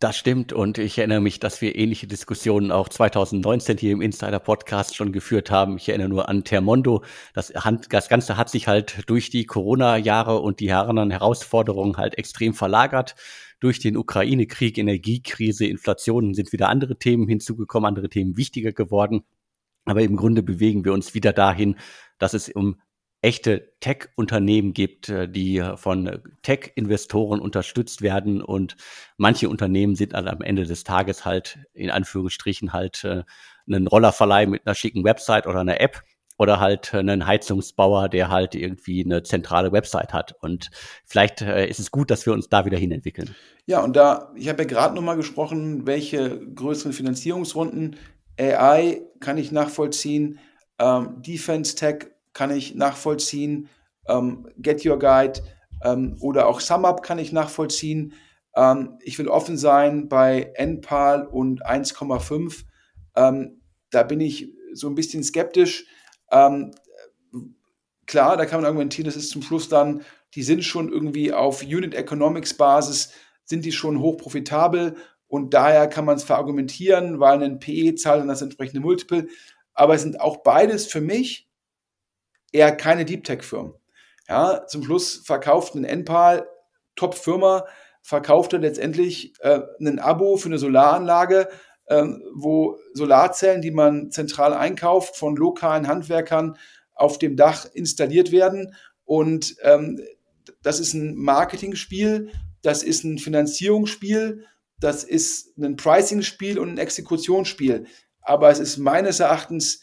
[0.00, 4.38] Das stimmt und ich erinnere mich, dass wir ähnliche Diskussionen auch 2019 hier im Insider
[4.38, 5.78] Podcast schon geführt haben.
[5.78, 7.02] Ich erinnere nur an Termondo.
[7.32, 7.52] Das,
[7.88, 13.14] das Ganze hat sich halt durch die Corona-Jahre und die anderen Herausforderungen halt extrem verlagert.
[13.60, 19.24] Durch den Ukraine-Krieg, Energiekrise, Inflation sind wieder andere Themen hinzugekommen, andere Themen wichtiger geworden.
[19.84, 21.76] Aber im Grunde bewegen wir uns wieder dahin,
[22.18, 22.76] dass es um
[23.24, 28.76] echte Tech-Unternehmen gibt, äh, die von Tech-Investoren unterstützt werden und
[29.16, 33.22] manche Unternehmen sind dann am Ende des Tages halt in Anführungsstrichen halt äh,
[33.66, 36.02] einen Rollerverleih mit einer schicken Website oder einer App
[36.36, 40.34] oder halt einen Heizungsbauer, der halt irgendwie eine zentrale Website hat.
[40.40, 40.70] Und
[41.06, 43.34] vielleicht äh, ist es gut, dass wir uns da wieder hin entwickeln.
[43.66, 47.96] Ja, und da, ich habe ja gerade nochmal gesprochen, welche größeren Finanzierungsrunden
[48.38, 50.38] AI kann ich nachvollziehen,
[50.78, 53.68] ähm, Defense Tech kann ich nachvollziehen.
[54.08, 55.40] Ähm, Get Your Guide
[55.82, 58.14] ähm, oder auch SumUp kann ich nachvollziehen.
[58.54, 62.64] Ähm, ich will offen sein bei NPAL und 1,5.
[63.16, 65.86] Ähm, da bin ich so ein bisschen skeptisch.
[68.06, 70.02] Klar, da kann man argumentieren, das ist zum Schluss dann,
[70.34, 73.12] die sind schon irgendwie auf Unit Economics Basis,
[73.44, 74.96] sind die schon hoch profitabel
[75.34, 79.26] und daher kann man es verargumentieren, weil ein PE zahlt dann das entsprechende Multiple.
[79.72, 81.48] Aber es sind auch beides für mich
[82.52, 83.74] eher keine Deep Tech-Firmen.
[84.28, 86.46] Ja, zum Schluss verkauft ein Enpal,
[86.94, 87.66] Top-Firma,
[88.00, 91.48] verkaufte letztendlich äh, ein Abo für eine Solaranlage,
[91.86, 96.56] äh, wo Solarzellen, die man zentral einkauft, von lokalen Handwerkern
[96.94, 98.76] auf dem Dach installiert werden.
[99.04, 100.00] Und ähm,
[100.62, 102.30] das ist ein Marketingspiel,
[102.62, 104.46] das ist ein Finanzierungsspiel,
[104.84, 107.86] das ist ein Pricing-Spiel und ein Exekutionsspiel.
[108.20, 109.80] Aber es ist meines Erachtens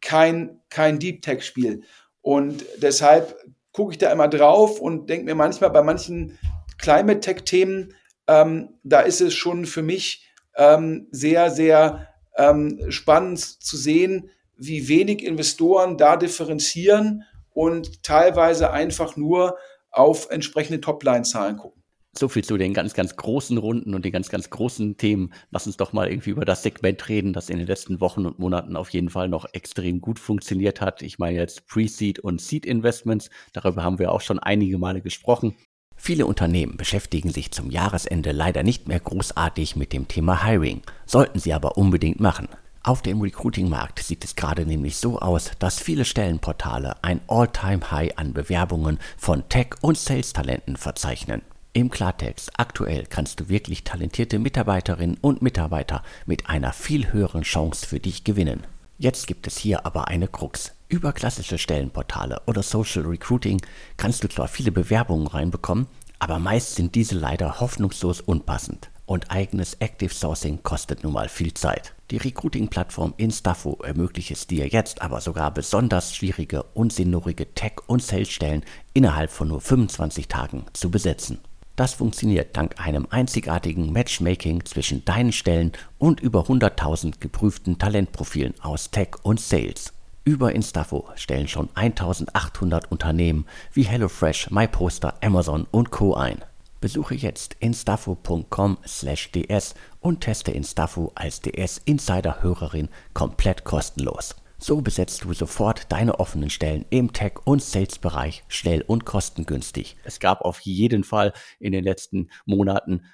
[0.00, 1.82] kein, kein Deep Tech-Spiel.
[2.22, 3.36] Und deshalb
[3.72, 6.38] gucke ich da immer drauf und denke mir manchmal bei manchen
[6.78, 7.94] Climate Tech-Themen,
[8.26, 14.88] ähm, da ist es schon für mich ähm, sehr, sehr ähm, spannend zu sehen, wie
[14.88, 19.58] wenig Investoren da differenzieren und teilweise einfach nur
[19.90, 21.77] auf entsprechende Topline-Zahlen gucken.
[22.16, 25.32] So viel zu den ganz, ganz großen Runden und den ganz, ganz großen Themen.
[25.50, 28.38] Lass uns doch mal irgendwie über das Segment reden, das in den letzten Wochen und
[28.38, 31.02] Monaten auf jeden Fall noch extrem gut funktioniert hat.
[31.02, 33.30] Ich meine jetzt Pre-Seed und Seed Investments.
[33.52, 35.54] Darüber haben wir auch schon einige Male gesprochen.
[36.00, 41.40] Viele Unternehmen beschäftigen sich zum Jahresende leider nicht mehr großartig mit dem Thema Hiring, sollten
[41.40, 42.48] sie aber unbedingt machen.
[42.84, 48.32] Auf dem Recruiting-Markt sieht es gerade nämlich so aus, dass viele Stellenportale ein All-Time-High an
[48.32, 51.42] Bewerbungen von Tech- und Sales-Talenten verzeichnen.
[51.74, 57.86] Im Klartext, aktuell kannst du wirklich talentierte Mitarbeiterinnen und Mitarbeiter mit einer viel höheren Chance
[57.86, 58.66] für dich gewinnen.
[58.96, 60.72] Jetzt gibt es hier aber eine Krux.
[60.88, 63.60] Über klassische Stellenportale oder Social Recruiting
[63.96, 65.86] kannst du zwar viele Bewerbungen reinbekommen,
[66.18, 68.90] aber meist sind diese leider hoffnungslos unpassend.
[69.06, 71.94] Und eigenes Active Sourcing kostet nun mal viel Zeit.
[72.10, 78.02] Die Recruiting-Plattform Instafo ermöglicht es dir jetzt aber sogar besonders schwierige und sinnurige Tech- und
[78.02, 81.38] Sales-Stellen innerhalb von nur 25 Tagen zu besetzen.
[81.78, 88.90] Das funktioniert dank einem einzigartigen Matchmaking zwischen deinen Stellen und über 100.000 geprüften Talentprofilen aus
[88.90, 89.92] Tech und Sales.
[90.24, 96.14] Über Instafo stellen schon 1800 Unternehmen wie HelloFresh, MyPoster, Amazon und Co.
[96.14, 96.44] ein.
[96.80, 104.34] Besuche jetzt instafo.com/ds und teste Instafo als DS Insider Hörerin komplett kostenlos.
[104.60, 109.96] So besetzt du sofort deine offenen Stellen im Tech- und Sales-Bereich schnell und kostengünstig.
[110.02, 113.04] Es gab auf jeden Fall in den letzten Monaten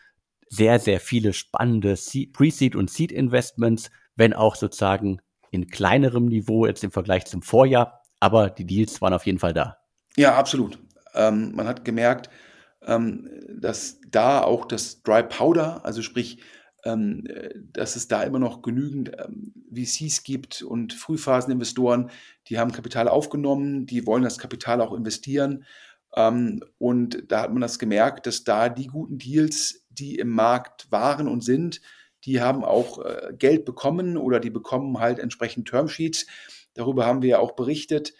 [0.48, 1.96] sehr, sehr viele spannende
[2.32, 8.02] Pre-Seed- und Seed-Investments, wenn auch sozusagen in kleinerem Niveau jetzt im Vergleich zum Vorjahr.
[8.20, 9.76] Aber die Deals waren auf jeden Fall da.
[10.16, 10.78] Ja, absolut.
[11.12, 12.30] Ähm, man hat gemerkt,
[12.86, 16.38] ähm, dass da auch das Dry Powder, also sprich
[16.84, 17.26] ähm,
[17.72, 22.10] dass es da immer noch genügend ähm, VCs gibt und Frühphaseninvestoren,
[22.48, 25.64] die haben Kapital aufgenommen, die wollen das Kapital auch investieren.
[26.14, 30.90] Ähm, und da hat man das gemerkt, dass da die guten Deals, die im Markt
[30.90, 31.80] waren und sind,
[32.24, 36.26] die haben auch äh, Geld bekommen oder die bekommen halt entsprechend Termsheets.
[36.74, 38.14] Darüber haben wir ja auch berichtet.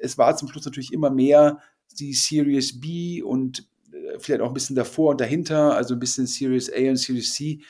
[0.00, 1.60] es war zum Schluss natürlich immer mehr
[1.98, 3.66] die Series B und
[4.18, 7.60] vielleicht auch ein bisschen davor und dahinter, also ein bisschen Series A und Series C,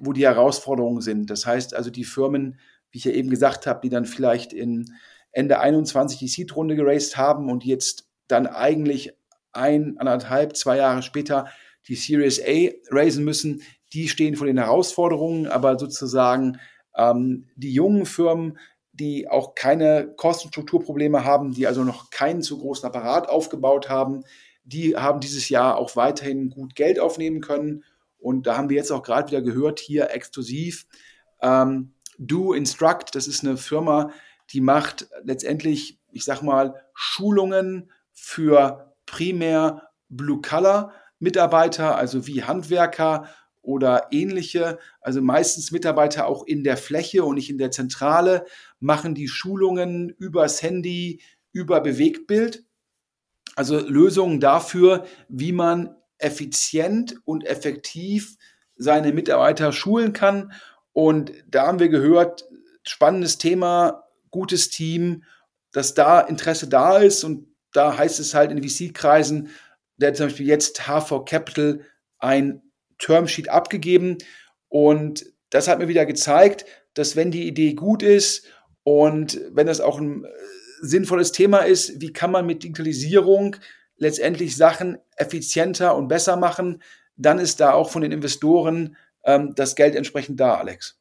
[0.00, 1.30] wo die Herausforderungen sind.
[1.30, 2.58] Das heißt also, die Firmen,
[2.90, 4.92] wie ich ja eben gesagt habe, die dann vielleicht in
[5.32, 9.12] Ende 21 die Seed-Runde geraced haben und jetzt dann eigentlich
[9.52, 11.48] ein, anderthalb, zwei Jahre später
[11.86, 16.58] die Series A raisen müssen, die stehen vor den Herausforderungen, aber sozusagen
[16.96, 18.58] ähm, die jungen Firmen,
[18.92, 24.24] die auch keine Kostenstrukturprobleme haben, die also noch keinen zu großen Apparat aufgebaut haben,
[24.68, 27.84] die haben dieses Jahr auch weiterhin gut Geld aufnehmen können.
[28.18, 30.86] Und da haben wir jetzt auch gerade wieder gehört, hier exklusiv,
[31.40, 34.10] ähm, Do Instruct, das ist eine Firma,
[34.50, 43.28] die macht letztendlich, ich sag mal, Schulungen für primär Blue-Color-Mitarbeiter, also wie Handwerker
[43.62, 48.46] oder ähnliche, also meistens Mitarbeiter auch in der Fläche und nicht in der Zentrale,
[48.80, 52.64] machen die Schulungen übers Handy, über Bewegtbild
[53.58, 58.36] also Lösungen dafür, wie man effizient und effektiv
[58.76, 60.52] seine Mitarbeiter schulen kann.
[60.92, 62.44] Und da haben wir gehört,
[62.84, 65.24] spannendes Thema, gutes Team,
[65.72, 67.24] dass da Interesse da ist.
[67.24, 69.50] Und da heißt es halt in VC-Kreisen,
[69.96, 71.80] der hat zum Beispiel jetzt HV Capital
[72.20, 72.62] ein
[73.00, 74.18] Termsheet abgegeben.
[74.68, 78.46] Und das hat mir wieder gezeigt, dass wenn die Idee gut ist
[78.84, 80.24] und wenn das auch ein
[80.80, 83.56] sinnvolles Thema ist, wie kann man mit Digitalisierung
[83.96, 86.82] letztendlich Sachen effizienter und besser machen,
[87.16, 90.97] dann ist da auch von den Investoren ähm, das Geld entsprechend da, Alex.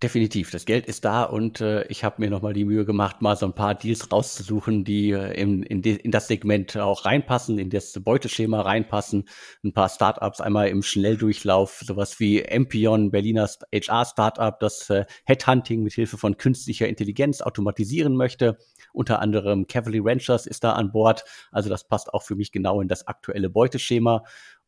[0.00, 3.34] Definitiv, das Geld ist da und äh, ich habe mir nochmal die Mühe gemacht, mal
[3.34, 7.58] so ein paar Deals rauszusuchen, die äh, in, in, de, in, das Segment auch reinpassen,
[7.58, 9.28] in das Beuteschema reinpassen.
[9.64, 15.94] Ein paar Startups einmal im Schnelldurchlauf, sowas wie Empion, Berliner HR-Startup, das äh, Headhunting mit
[15.94, 18.56] Hilfe von künstlicher Intelligenz automatisieren möchte.
[18.92, 21.24] Unter anderem Cavalry Ranchers ist da an Bord.
[21.50, 24.22] Also das passt auch für mich genau in das aktuelle Beuteschema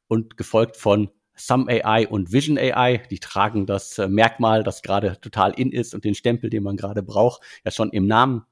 [0.09, 1.09] und gefolgt von
[1.41, 5.95] Some AI und Vision AI, die tragen das äh, Merkmal, das gerade total in ist
[5.95, 8.45] und den Stempel, den man gerade braucht, ja schon im Namen.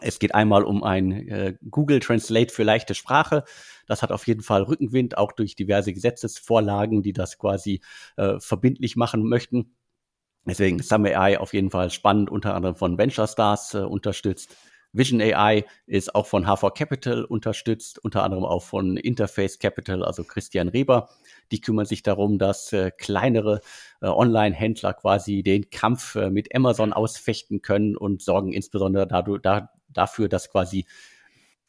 [0.00, 3.44] Es geht einmal um ein äh, Google Translate für leichte Sprache.
[3.86, 7.80] Das hat auf jeden Fall Rückenwind, auch durch diverse Gesetzesvorlagen, die das quasi
[8.16, 9.76] äh, verbindlich machen möchten.
[10.44, 14.56] Deswegen Some AI auf jeden Fall spannend, unter anderem von Venture Stars äh, unterstützt.
[14.92, 20.24] Vision AI ist auch von HV Capital unterstützt, unter anderem auch von Interface Capital, also
[20.24, 21.08] Christian Reber.
[21.50, 23.60] Die kümmern sich darum, dass äh, kleinere
[24.00, 29.70] äh, Online-Händler quasi den Kampf äh, mit Amazon ausfechten können und sorgen insbesondere dadurch, da,
[29.88, 30.86] dafür, dass quasi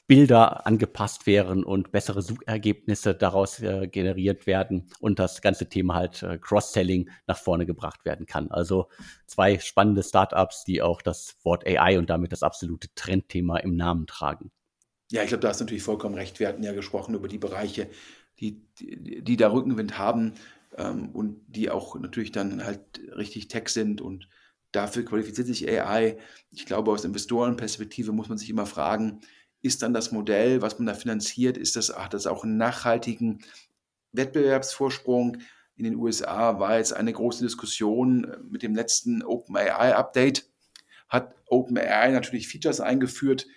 [0.06, 6.24] Bilder angepasst wären und bessere Suchergebnisse daraus äh, generiert werden und das ganze Thema halt
[6.24, 8.52] äh, Cross-Selling nach vorne gebracht werden kann.
[8.52, 8.90] Also
[9.28, 14.06] zwei spannende Startups, die auch das Wort AI und damit das absolute Trendthema im Namen
[14.06, 14.52] tragen.
[15.10, 16.40] Ja, ich glaube, da hast du natürlich vollkommen recht.
[16.40, 17.88] Wir hatten ja gesprochen über die Bereiche,
[18.40, 20.34] die, die, die da Rückenwind haben
[20.78, 24.28] ähm, und die auch natürlich dann halt richtig Tech sind und
[24.74, 26.18] dafür qualifiziert sich AI.
[26.52, 29.22] Ich glaube, aus Investorenperspektive muss man sich immer fragen,
[29.64, 33.40] ist dann das Modell, was man da finanziert, ist das, hat das auch einen nachhaltigen
[34.12, 35.38] Wettbewerbsvorsprung?
[35.76, 40.48] In den USA war jetzt eine große Diskussion äh, mit dem letzten OpenAI-Update.
[41.08, 43.48] Hat OpenAI natürlich Features eingeführt,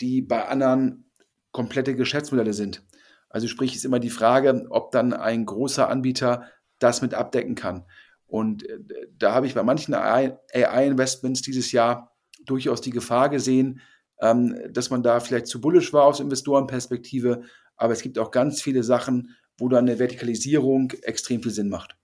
[0.00, 1.10] die bei anderen
[1.50, 2.84] komplette Geschäftsmodelle sind.
[3.28, 6.48] Also sprich ist immer die Frage, ob dann ein großer Anbieter
[6.78, 7.84] das mit abdecken kann.
[8.28, 8.78] Und äh,
[9.18, 13.80] da habe ich bei manchen AI-Investments dieses Jahr durchaus die Gefahr gesehen,
[14.20, 17.42] ähm, dass man da vielleicht zu bullisch war aus Investorenperspektive.
[17.76, 21.96] Aber es gibt auch ganz viele Sachen, wo dann eine Vertikalisierung extrem viel Sinn macht.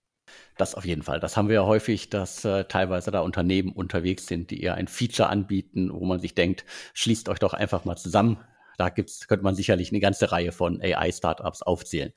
[0.57, 1.21] Das auf jeden Fall.
[1.21, 4.87] Das haben wir ja häufig, dass äh, teilweise da Unternehmen unterwegs sind, die eher ein
[4.87, 8.39] Feature anbieten, wo man sich denkt, schließt euch doch einfach mal zusammen.
[8.79, 12.13] Da gibt's, könnte man sicherlich eine ganze Reihe von AI-Startups aufzählen.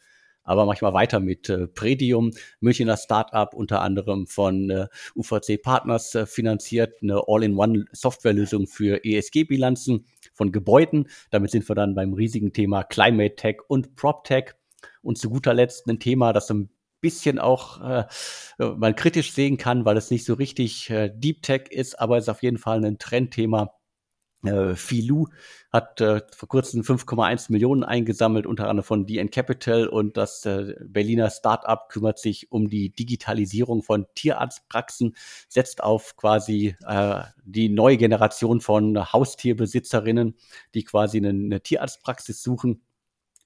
[0.46, 2.32] Aber manchmal weiter mit äh, Predium,
[2.62, 10.52] Münchner Startup, unter anderem von äh, UVC Partners äh, finanziert, eine All-in-One-Softwarelösung für ESG-Bilanzen von
[10.52, 11.10] Gebäuden.
[11.32, 14.54] Damit sind wir dann beim riesigen Thema Climate Tech und PropTech.
[15.02, 16.70] Und zu guter Letzt ein Thema, das ein
[17.02, 18.06] bisschen auch äh,
[18.58, 22.26] man kritisch sehen kann, weil es nicht so richtig äh, Deep Tech ist, aber es
[22.26, 23.76] ist auf jeden Fall ein Trendthema.
[24.48, 25.28] Äh, Filou
[25.72, 29.88] hat äh, vor kurzem 5,1 Millionen eingesammelt, unter anderem von DN Capital.
[29.88, 35.16] Und das äh, Berliner Startup kümmert sich um die Digitalisierung von Tierarztpraxen,
[35.50, 40.36] setzt auf quasi äh, die neue Generation von Haustierbesitzerinnen,
[40.74, 42.82] die quasi eine, eine Tierarztpraxis suchen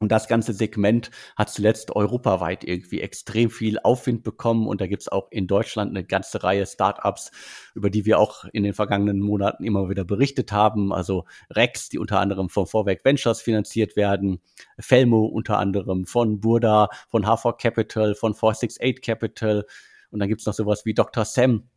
[0.02, 4.66] und das ganze Segment hat zuletzt europaweit irgendwie extrem viel Aufwind bekommen.
[4.66, 7.32] Und da gibt's auch in Deutschland eine ganze Reihe Startups,
[7.76, 10.94] über die wir auch in den vergangenen Monaten immer wieder berichtet haben.
[10.94, 14.40] Also Rex, die unter anderem von Vorwerk Ventures finanziert werden,
[14.80, 19.66] Felmo unter anderem von Burda, von H4 Capital, von 468 Capital.
[20.12, 21.26] Und dann gibt's noch sowas wie Dr.
[21.26, 21.70] Sam,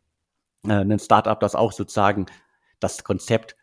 [0.65, 2.27] äh, ein Startup, das auch sozusagen
[2.79, 3.57] das Konzept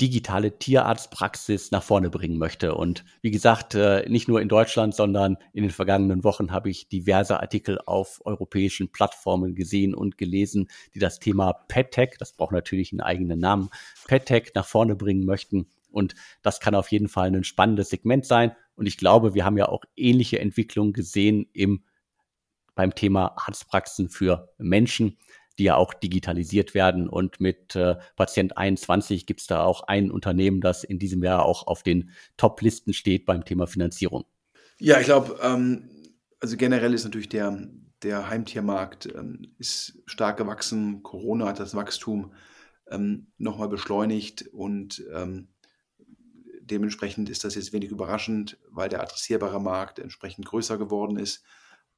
[0.00, 2.74] digitale Tierarztpraxis nach vorne bringen möchte.
[2.74, 6.88] Und wie gesagt, äh, nicht nur in Deutschland, sondern in den vergangenen Wochen habe ich
[6.88, 12.92] diverse Artikel auf europäischen Plattformen gesehen und gelesen, die das Thema PetTech, das braucht natürlich
[12.92, 13.68] einen eigenen Namen,
[14.06, 15.66] PetTech nach vorne bringen möchten.
[15.90, 18.52] Und das kann auf jeden Fall ein spannendes Segment sein.
[18.76, 21.84] Und ich glaube, wir haben ja auch ähnliche Entwicklungen gesehen im,
[22.74, 25.18] beim Thema Arztpraxen für Menschen
[25.60, 27.06] die ja auch digitalisiert werden.
[27.06, 31.44] Und mit äh, Patient 21 gibt es da auch ein Unternehmen, das in diesem Jahr
[31.44, 34.24] auch auf den Top-Listen steht beim Thema Finanzierung.
[34.78, 35.90] Ja, ich glaube, ähm,
[36.40, 37.68] also generell ist natürlich der,
[38.02, 41.02] der Heimtiermarkt ähm, ist stark gewachsen.
[41.02, 42.32] Corona hat das Wachstum
[42.90, 45.48] ähm, nochmal beschleunigt und ähm,
[46.62, 51.44] dementsprechend ist das jetzt wenig überraschend, weil der adressierbare Markt entsprechend größer geworden ist.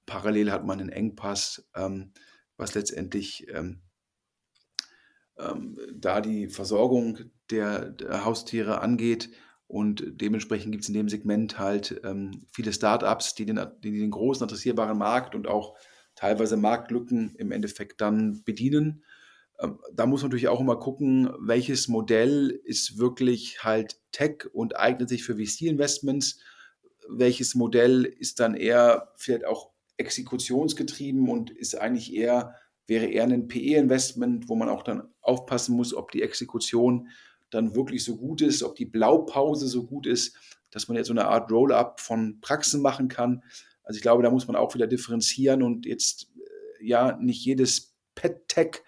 [0.05, 1.69] Parallel hat man einen Engpass.
[1.77, 2.11] Ähm,
[2.63, 3.83] was letztendlich ähm,
[5.39, 7.19] ähm, da die Versorgung
[7.51, 9.31] der, der, Haustiere angeht.
[9.67, 14.11] Und dementsprechend gibt es in dem Segment halt ähm, viele Startups, die den, die den
[14.11, 15.77] großen adressierbaren Markt und auch
[16.15, 19.03] teilweise Marktlücken im Endeffekt dann bedienen.
[19.59, 24.77] Ähm, da muss man natürlich auch immer gucken, welches Modell ist wirklich halt Tech und
[24.77, 26.39] eignet sich für VC-Investments.
[27.09, 29.72] Welches Modell ist dann eher vielleicht auch
[30.03, 35.95] exekutionsgetrieben und ist eigentlich eher, wäre eher ein PE-Investment, wo man auch dann aufpassen muss,
[35.95, 37.09] ob die Exekution
[37.51, 40.37] dann wirklich so gut ist, ob die Blaupause so gut ist,
[40.71, 43.43] dass man jetzt so eine Art Roll-up von Praxen machen kann.
[43.85, 46.33] Also ich glaube, da muss man auch wieder differenzieren und jetzt
[46.81, 48.83] äh, ja nicht jedes Pet-Tech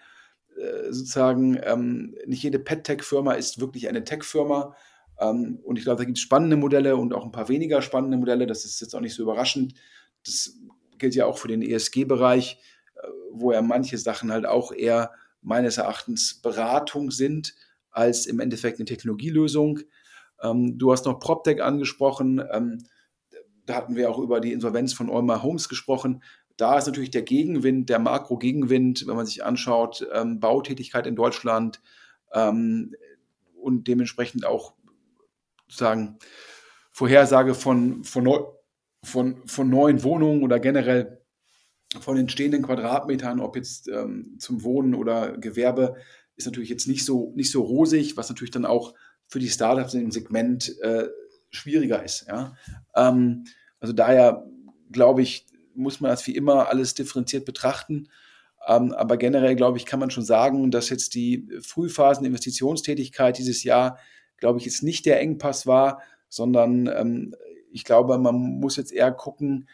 [0.57, 4.75] äh, sozusagen, ähm, nicht jede Pet-Tech-Firma ist wirklich eine Tech-Firma.
[5.19, 8.17] Ähm, und ich glaube, da gibt es spannende Modelle und auch ein paar weniger spannende
[8.17, 8.47] Modelle.
[8.47, 9.75] Das ist jetzt auch nicht so überraschend.
[10.25, 10.57] Das
[10.97, 12.57] gilt ja auch für den ESG-Bereich,
[12.95, 17.55] äh, wo ja manche Sachen halt auch eher meines Erachtens Beratung sind,
[17.91, 19.79] als im Endeffekt eine Technologielösung.
[20.41, 22.43] Ähm, du hast noch PropTech angesprochen.
[22.51, 22.85] Ähm,
[23.65, 26.23] da hatten wir auch über die Insolvenz von Olma Homes gesprochen.
[26.57, 31.81] Da ist natürlich der Gegenwind, der Makro-Gegenwind, wenn man sich anschaut, ähm, Bautätigkeit in Deutschland
[32.33, 32.95] ähm,
[33.61, 34.73] und dementsprechend auch
[35.67, 36.17] sozusagen
[36.91, 38.23] Vorhersage von, von,
[39.05, 41.21] von, von neuen Wohnungen oder generell
[41.99, 45.95] von den stehenden Quadratmetern, ob jetzt ähm, zum Wohnen oder Gewerbe,
[46.35, 48.93] ist natürlich jetzt nicht so, nicht so rosig, was natürlich dann auch
[49.27, 51.07] für die Startups in dem Segment äh,
[51.49, 52.25] schwieriger ist.
[52.27, 52.55] Ja?
[52.95, 53.45] Ähm,
[53.79, 54.45] also daher
[54.91, 58.09] glaube ich, muss man das wie immer alles differenziert betrachten.
[58.67, 63.99] Ähm, aber generell, glaube ich, kann man schon sagen, dass jetzt die Frühphasen-Investitionstätigkeit dieses Jahr,
[64.37, 67.35] glaube ich, jetzt nicht der Engpass war, sondern ähm,
[67.75, 69.67] ich glaube, man muss jetzt eher gucken,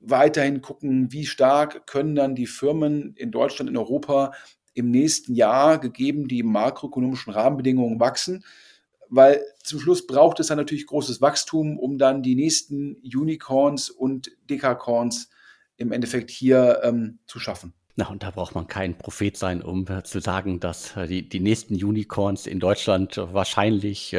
[0.00, 4.32] weiterhin gucken, wie stark können dann die Firmen in Deutschland, in Europa
[4.74, 8.44] im nächsten Jahr, gegeben die makroökonomischen Rahmenbedingungen, wachsen.
[9.08, 14.32] Weil zum Schluss braucht es dann natürlich großes Wachstum, um dann die nächsten Unicorns und
[14.50, 15.30] Dekacorns
[15.76, 17.72] im Endeffekt hier ähm, zu schaffen.
[17.98, 21.26] Na, und da braucht man kein Prophet sein, um äh, zu sagen, dass äh, die,
[21.26, 24.14] die nächsten Unicorns in Deutschland äh, wahrscheinlich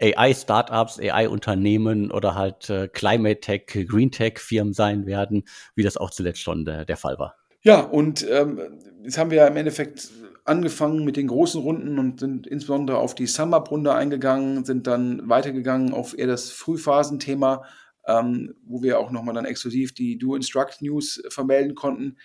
[0.00, 5.42] AI-Startups, AI-Unternehmen oder halt Climate Tech, Green Tech-Firmen sein werden,
[5.74, 7.34] wie das auch zuletzt schon der, der Fall war.
[7.62, 8.60] Ja, und ähm,
[9.02, 10.08] jetzt haben wir ja im Endeffekt
[10.44, 15.92] angefangen mit den großen Runden und sind insbesondere auf die Sum-Up-Runde eingegangen, sind dann weitergegangen
[15.92, 17.64] auf eher das Frühphasenthema.
[18.06, 22.18] ähm, wo wir auch nochmal dann exklusiv die Do Instruct News vermelden konnten.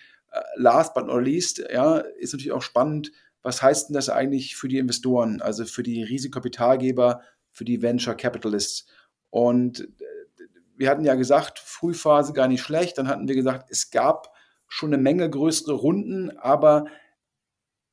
[0.56, 3.12] Last but not least, ja, ist natürlich auch spannend,
[3.42, 8.14] was heißt denn das eigentlich für die Investoren, also für die Risikokapitalgeber, für die Venture
[8.14, 8.86] Capitalists?
[9.30, 10.04] Und äh,
[10.76, 12.98] wir hatten ja gesagt, Frühphase gar nicht schlecht.
[12.98, 14.32] Dann hatten wir gesagt, es gab
[14.68, 16.86] schon eine Menge größere Runden, aber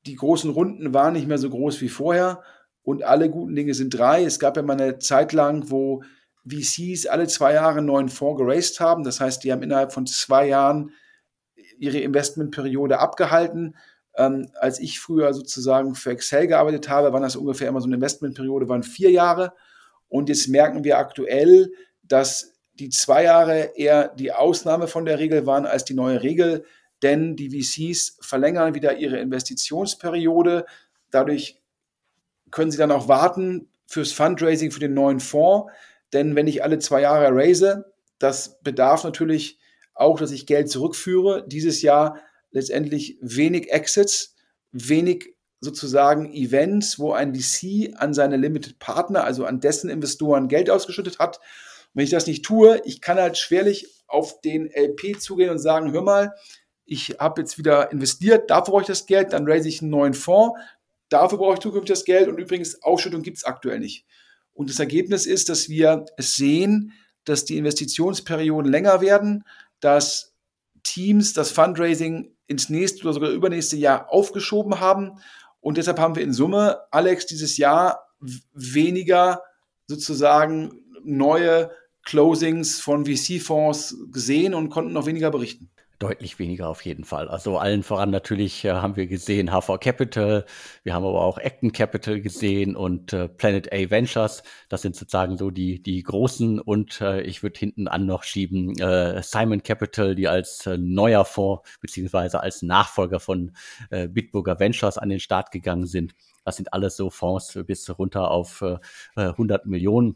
[0.06, 2.42] die großen Runden waren nicht mehr so groß wie vorher.
[2.84, 4.24] Und alle guten Dinge sind drei.
[4.24, 6.04] Es gab ja mal eine Zeit lang, wo
[6.48, 9.04] VCs alle zwei Jahre einen neuen Fonds geraced haben.
[9.04, 10.92] Das heißt, die haben innerhalb von zwei Jahren
[11.80, 13.76] ihre Investmentperiode abgehalten.
[14.16, 17.96] Ähm, als ich früher sozusagen für Excel gearbeitet habe, waren das ungefähr immer so eine
[17.96, 19.54] Investmentperiode, waren vier Jahre.
[20.08, 21.72] Und jetzt merken wir aktuell,
[22.04, 26.66] dass die zwei Jahre eher die Ausnahme von der Regel waren als die neue Regel,
[27.02, 30.66] denn die VCs verlängern wieder ihre Investitionsperiode.
[31.12, 31.62] Dadurch
[32.52, 35.72] können sie dann auch warten fürs Fundraising für den neuen Fonds.
[36.14, 39.59] Denn wenn ich alle zwei Jahre raise, das bedarf natürlich
[40.00, 41.46] auch, dass ich Geld zurückführe.
[41.48, 42.20] Dieses Jahr
[42.52, 44.36] letztendlich wenig Exits,
[44.72, 50.70] wenig sozusagen Events, wo ein VC an seine Limited Partner, also an dessen Investoren Geld
[50.70, 51.38] ausgeschüttet hat.
[51.38, 55.60] Und wenn ich das nicht tue, ich kann halt schwerlich auf den LP zugehen und
[55.60, 56.34] sagen, hör mal,
[56.86, 60.14] ich habe jetzt wieder investiert, dafür brauche ich das Geld, dann raise ich einen neuen
[60.14, 60.60] Fonds,
[61.10, 64.06] dafür brauche ich zukünftig das Geld und übrigens Ausschüttung gibt es aktuell nicht.
[64.54, 66.94] Und das Ergebnis ist, dass wir es sehen,
[67.26, 69.44] dass die Investitionsperioden länger werden,
[69.80, 70.36] dass
[70.84, 75.20] Teams das Fundraising ins nächste oder sogar übernächste Jahr aufgeschoben haben.
[75.60, 78.08] Und deshalb haben wir in Summe, Alex, dieses Jahr
[78.54, 79.42] weniger
[79.88, 81.72] sozusagen neue
[82.04, 85.70] Closings von VC-Fonds gesehen und konnten noch weniger berichten.
[86.00, 87.28] Deutlich weniger auf jeden Fall.
[87.28, 90.46] Also allen voran natürlich äh, haben wir gesehen HV Capital,
[90.84, 94.44] wir haben aber auch Acton Capital gesehen und äh, Planet A Ventures.
[94.70, 98.80] Das sind sozusagen so die, die großen und äh, ich würde hinten an noch schieben
[98.80, 103.52] äh, Simon Capital, die als äh, neuer Fonds beziehungsweise als Nachfolger von
[103.90, 106.16] äh, Bitburger Ventures an den Start gegangen sind.
[106.46, 108.78] Das sind alles so Fonds bis runter auf äh,
[109.18, 110.16] 100 Millionen.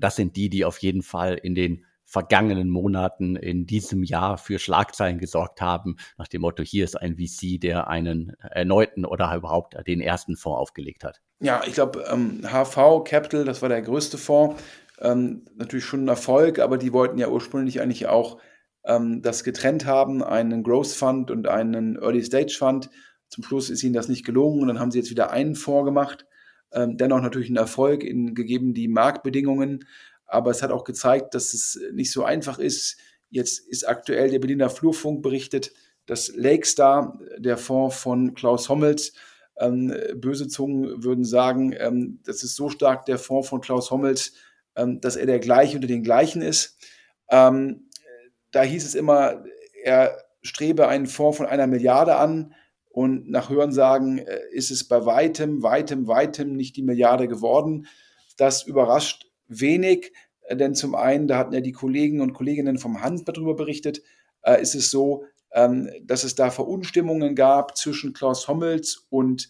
[0.00, 4.58] Das sind die, die auf jeden Fall in den vergangenen Monaten in diesem Jahr für
[4.58, 9.76] Schlagzeilen gesorgt haben, nach dem Motto, hier ist ein VC, der einen erneuten oder überhaupt
[9.86, 11.20] den ersten Fonds aufgelegt hat.
[11.40, 14.62] Ja, ich glaube, ähm, HV Capital, das war der größte Fonds,
[15.00, 18.38] ähm, natürlich schon ein Erfolg, aber die wollten ja ursprünglich eigentlich auch
[18.86, 22.88] ähm, das getrennt haben, einen Growth Fund und einen Early Stage Fund.
[23.28, 25.84] Zum Schluss ist ihnen das nicht gelungen und dann haben sie jetzt wieder einen Fonds
[25.84, 26.24] gemacht.
[26.70, 29.86] Dennoch natürlich ein Erfolg in gegeben die Marktbedingungen.
[30.28, 32.98] Aber es hat auch gezeigt, dass es nicht so einfach ist.
[33.30, 35.72] Jetzt ist aktuell der Berliner Flurfunk berichtet,
[36.06, 39.12] dass Lakestar, der Fonds von Klaus Hommels,
[39.58, 44.34] ähm, böse Zungen würden sagen, ähm, das ist so stark der Fonds von Klaus Hommels,
[44.76, 46.78] ähm, dass er der gleiche unter den gleichen ist.
[47.30, 47.88] Ähm,
[48.52, 49.44] da hieß es immer,
[49.82, 52.54] er strebe einen Fonds von einer Milliarde an
[52.88, 57.86] und nach Hörensagen äh, ist es bei weitem, weitem, weitem nicht die Milliarde geworden.
[58.36, 63.02] Das überrascht wenig, äh, denn zum einen, da hatten ja die Kollegen und Kolleginnen vom
[63.02, 64.02] Handelsblatt darüber berichtet,
[64.42, 69.48] äh, ist es so, ähm, dass es da Verunstimmungen gab zwischen Klaus Hommels und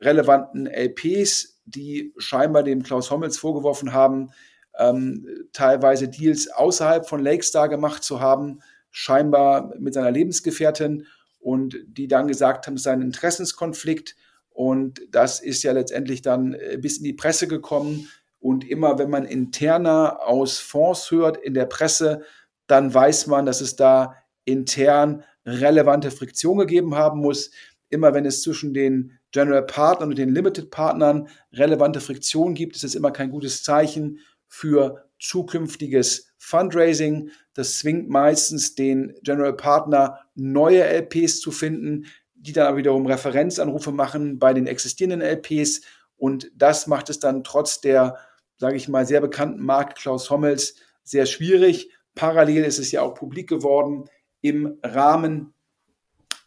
[0.00, 4.30] relevanten LPs, die scheinbar dem Klaus Hommels vorgeworfen haben,
[4.78, 8.60] ähm, teilweise Deals außerhalb von Lakestar gemacht zu haben,
[8.90, 11.06] scheinbar mit seiner Lebensgefährtin
[11.38, 14.16] und die dann gesagt haben, es sei ein Interessenskonflikt
[14.50, 18.08] und das ist ja letztendlich dann äh, bis in die Presse gekommen.
[18.38, 22.22] Und immer wenn man interner aus Fonds hört in der Presse,
[22.66, 24.14] dann weiß man, dass es da
[24.44, 27.50] intern relevante Friktion gegeben haben muss.
[27.88, 32.84] Immer wenn es zwischen den General Partnern und den Limited Partnern relevante Friktion gibt, ist
[32.84, 37.30] es immer kein gutes Zeichen für zukünftiges Fundraising.
[37.54, 44.38] Das zwingt meistens den General Partner, neue LPs zu finden, die dann wiederum Referenzanrufe machen
[44.38, 45.82] bei den existierenden LPs
[46.16, 48.18] und das macht es dann trotz der,
[48.56, 51.90] sage ich mal, sehr bekannten Marke Klaus Hommels sehr schwierig.
[52.14, 54.04] Parallel ist es ja auch publik geworden
[54.40, 55.54] im Rahmen,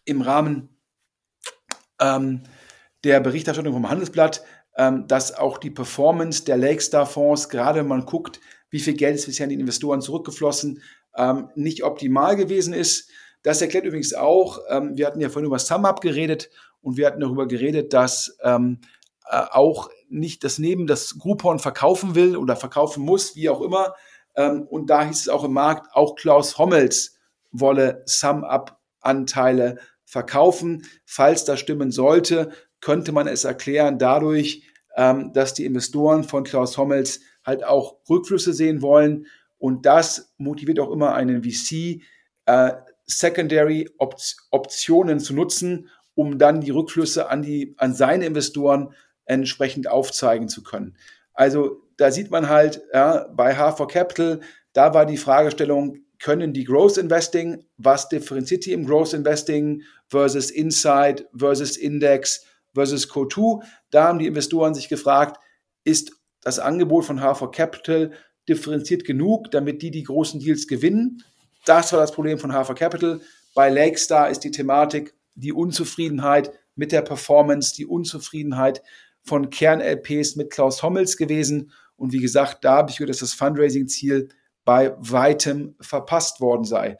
[0.05, 0.69] im Rahmen
[1.99, 2.43] ähm,
[3.03, 4.43] der Berichterstattung vom Handelsblatt,
[4.77, 8.39] ähm, dass auch die Performance der Lakestar-Fonds, gerade wenn man guckt,
[8.69, 10.81] wie viel Geld ist bisher an die Investoren zurückgeflossen,
[11.15, 13.09] ähm, nicht optimal gewesen ist.
[13.43, 16.49] Das erklärt übrigens auch, ähm, wir hatten ja vorhin über SumUp geredet
[16.81, 18.79] und wir hatten darüber geredet, dass ähm,
[19.29, 23.93] äh, auch nicht das Neben das Groupon verkaufen will oder verkaufen muss, wie auch immer.
[24.35, 27.17] Ähm, und da hieß es auch im Markt, auch Klaus Hommels
[27.51, 30.85] wolle Sum-Up-Anteile verkaufen.
[31.05, 32.51] Falls das stimmen sollte,
[32.81, 34.63] könnte man es erklären dadurch,
[34.95, 39.27] ähm, dass die Investoren von Klaus Hommels halt auch Rückflüsse sehen wollen.
[39.57, 42.01] Und das motiviert auch immer einen VC,
[42.45, 42.73] äh,
[43.05, 48.93] Secondary Optionen zu nutzen, um dann die Rückflüsse an, die, an seine Investoren
[49.29, 50.97] entsprechend aufzeigen zu können.
[51.33, 54.41] Also da sieht man halt ja, bei H4 Capital,
[54.73, 60.51] da war die Fragestellung, können die Growth Investing, was differenziert die im Growth Investing versus
[60.51, 63.63] Insight versus Index versus Co2?
[63.91, 65.39] Da haben die Investoren sich gefragt,
[65.83, 66.11] ist
[66.41, 68.11] das Angebot von H4 Capital
[68.49, 71.23] differenziert genug, damit die die großen Deals gewinnen?
[71.65, 73.21] Das war das Problem von H4 Capital.
[73.53, 78.81] Bei Lakestar ist die Thematik die Unzufriedenheit mit der Performance, die Unzufriedenheit
[79.29, 81.71] von Kern-LPs mit Klaus Hommels gewesen.
[81.95, 84.29] Und wie gesagt, da habe ich gehört, dass das Fundraising-Ziel
[84.65, 86.97] bei weitem verpasst worden sei.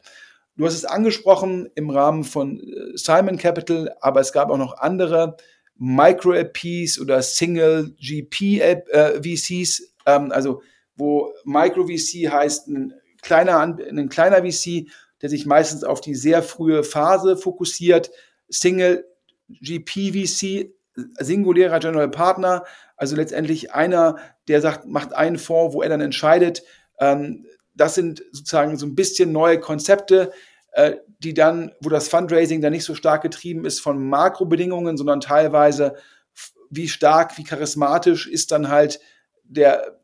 [0.56, 4.78] Du hast es angesprochen im Rahmen von äh, Simon Capital, aber es gab auch noch
[4.78, 5.36] andere
[5.76, 10.62] Micro-LPs oder Single-GP-VCs, äh, ähm, also
[10.96, 14.86] wo Micro-VC heißt ein kleiner, ein kleiner VC,
[15.22, 18.10] der sich meistens auf die sehr frühe Phase fokussiert.
[18.48, 19.04] Single
[19.48, 20.72] GPVC,
[21.18, 22.64] singulärer General Partner,
[22.96, 24.16] also letztendlich einer,
[24.48, 26.62] der sagt, macht einen Fonds, wo er dann entscheidet.
[26.98, 30.32] Ähm, das sind sozusagen so ein bisschen neue Konzepte,
[30.72, 35.20] äh, die dann, wo das Fundraising dann nicht so stark getrieben ist von Makrobedingungen, sondern
[35.20, 35.96] teilweise
[36.70, 39.00] wie stark, wie charismatisch ist dann halt
[39.44, 39.98] der,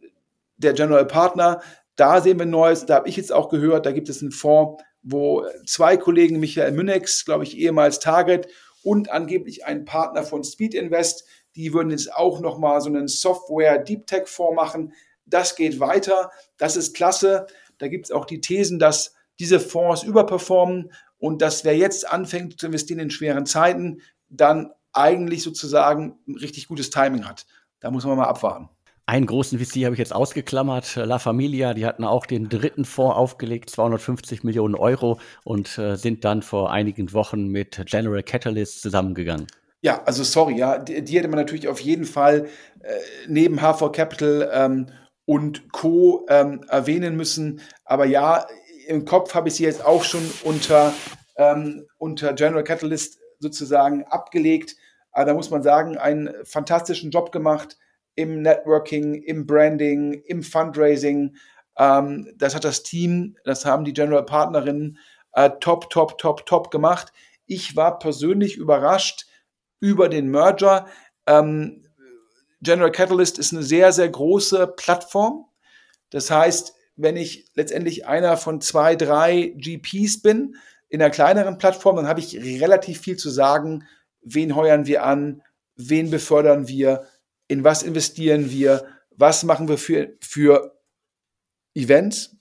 [0.56, 1.60] der General Partner.
[1.94, 4.82] Da sehen wir Neues, da habe ich jetzt auch gehört, da gibt es einen Fonds,
[5.02, 8.48] wo zwei Kollegen, Michael Münnex, glaube ich, ehemals Target
[8.86, 11.24] und angeblich ein Partner von Speed Invest,
[11.56, 14.92] die würden jetzt auch nochmal so einen Software Deep Tech Fonds machen.
[15.24, 16.30] Das geht weiter.
[16.56, 17.48] Das ist klasse.
[17.78, 22.60] Da gibt es auch die Thesen, dass diese Fonds überperformen und dass wer jetzt anfängt
[22.60, 27.44] zu investieren in schweren Zeiten, dann eigentlich sozusagen ein richtig gutes Timing hat.
[27.80, 28.68] Da muss man mal abwarten.
[29.08, 33.14] Einen großen VC habe ich jetzt ausgeklammert, La Familia, die hatten auch den dritten Fonds
[33.14, 39.46] aufgelegt, 250 Millionen Euro und äh, sind dann vor einigen Wochen mit General Catalyst zusammengegangen.
[39.80, 42.48] Ja, also sorry, ja, die, die hätte man natürlich auf jeden Fall
[42.80, 42.94] äh,
[43.28, 44.86] neben H4 Capital ähm,
[45.24, 46.26] und Co.
[46.28, 47.60] Ähm, erwähnen müssen.
[47.84, 48.44] Aber ja,
[48.88, 50.92] im Kopf habe ich sie jetzt auch schon unter,
[51.36, 54.74] ähm, unter General Catalyst sozusagen abgelegt.
[55.12, 57.76] Aber da muss man sagen, einen fantastischen Job gemacht
[58.16, 61.36] im Networking, im Branding, im Fundraising.
[61.78, 64.98] Ähm, das hat das Team, das haben die General Partnerinnen
[65.32, 67.12] äh, top, top, top, top gemacht.
[67.46, 69.26] Ich war persönlich überrascht
[69.78, 70.86] über den Merger.
[71.26, 71.86] Ähm,
[72.62, 75.46] General Catalyst ist eine sehr, sehr große Plattform.
[76.10, 80.56] Das heißt, wenn ich letztendlich einer von zwei, drei GPs bin
[80.88, 83.86] in einer kleineren Plattform, dann habe ich relativ viel zu sagen.
[84.22, 85.42] Wen heuern wir an?
[85.76, 87.06] Wen befördern wir?
[87.48, 90.78] In was investieren wir, was machen wir für, für
[91.74, 92.36] Events.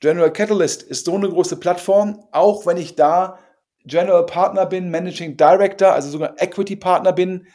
[0.00, 3.38] General Catalyst ist so eine große Plattform, auch wenn ich da
[3.84, 7.46] General Partner bin, Managing Director, also sogar Equity Partner bin,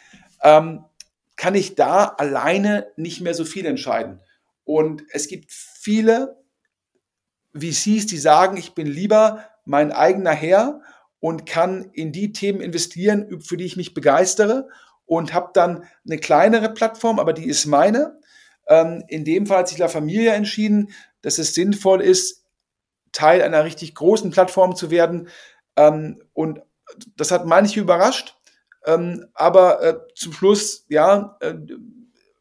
[0.43, 0.85] ähm,
[1.35, 4.19] kann ich da alleine nicht mehr so viel entscheiden.
[4.63, 6.37] Und es gibt viele
[7.53, 10.81] VCs, die sagen, ich bin lieber mein eigener Herr
[11.19, 14.69] und kann in die Themen investieren, für die ich mich begeistere
[15.09, 18.19] und habe dann eine kleinere Plattform, aber die ist meine.
[18.67, 20.91] Ähm, in dem Fall hat sich La Familia entschieden,
[21.23, 22.45] dass es sinnvoll ist,
[23.11, 25.29] Teil einer richtig großen Plattform zu werden.
[25.75, 26.61] Ähm, und
[27.17, 28.35] das hat manche überrascht.
[28.85, 31.55] Ähm, aber äh, zum Schluss, ja, äh,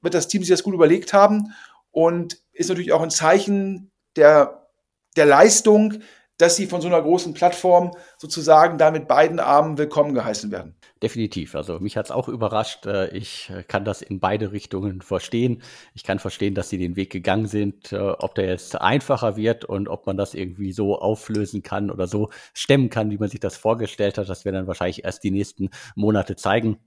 [0.03, 1.55] wird das Team sich das gut überlegt haben
[1.91, 4.69] und ist natürlich auch ein Zeichen der,
[5.17, 6.03] der Leistung,
[6.39, 10.75] dass sie von so einer großen Plattform sozusagen da mit beiden Armen willkommen geheißen werden.
[11.03, 11.55] Definitiv.
[11.55, 12.87] Also mich hat es auch überrascht.
[12.87, 15.63] Äh, ich kann das in beide Richtungen verstehen.
[15.95, 19.65] Ich kann verstehen, dass sie den Weg gegangen sind, äh, ob der jetzt einfacher wird
[19.65, 23.41] und ob man das irgendwie so auflösen kann oder so stemmen kann, wie man sich
[23.41, 24.29] das vorgestellt hat.
[24.29, 26.79] Das werden dann wahrscheinlich erst die nächsten Monate zeigen.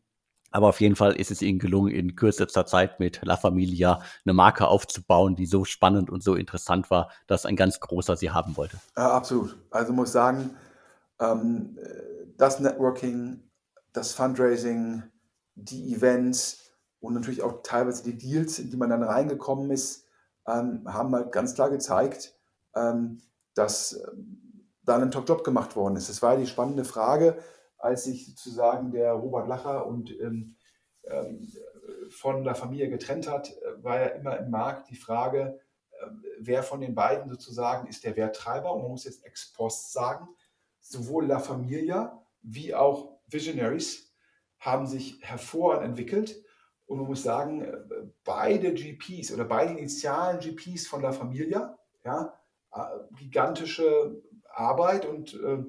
[0.52, 4.34] Aber auf jeden Fall ist es ihnen gelungen, in kürzester Zeit mit La Familia eine
[4.34, 8.58] Marke aufzubauen, die so spannend und so interessant war, dass ein ganz großer sie haben
[8.58, 8.78] wollte.
[8.97, 9.58] Ja, absolut.
[9.72, 10.52] Also muss sagen,
[11.20, 11.78] ähm,
[12.38, 13.43] das Networking,
[13.93, 15.04] das Fundraising,
[15.56, 20.06] die Events und natürlich auch teilweise die Deals, in die man dann reingekommen ist,
[20.47, 22.36] ähm, haben halt ganz klar gezeigt,
[22.76, 23.22] ähm,
[23.54, 24.08] dass äh,
[24.84, 26.10] da ein Top-Job gemacht worden ist.
[26.10, 27.38] Das war die spannende Frage,
[27.82, 30.56] als sich sozusagen der Robert Lacher und ähm,
[31.06, 31.52] ähm,
[32.10, 35.60] von der Familie getrennt hat, war ja immer im Markt die Frage,
[35.92, 36.06] äh,
[36.40, 38.74] wer von den beiden sozusagen ist der Werttreiber.
[38.74, 40.28] Und man muss jetzt ex post sagen,
[40.80, 44.14] sowohl La Familia wie auch Visionaries
[44.60, 46.44] haben sich hervorragend entwickelt.
[46.86, 47.78] Und man muss sagen, äh,
[48.24, 52.38] beide GPs oder beide initialen GPs von La Familia Ja,
[52.74, 52.82] äh,
[53.18, 54.22] gigantische
[54.54, 55.64] Arbeit und äh,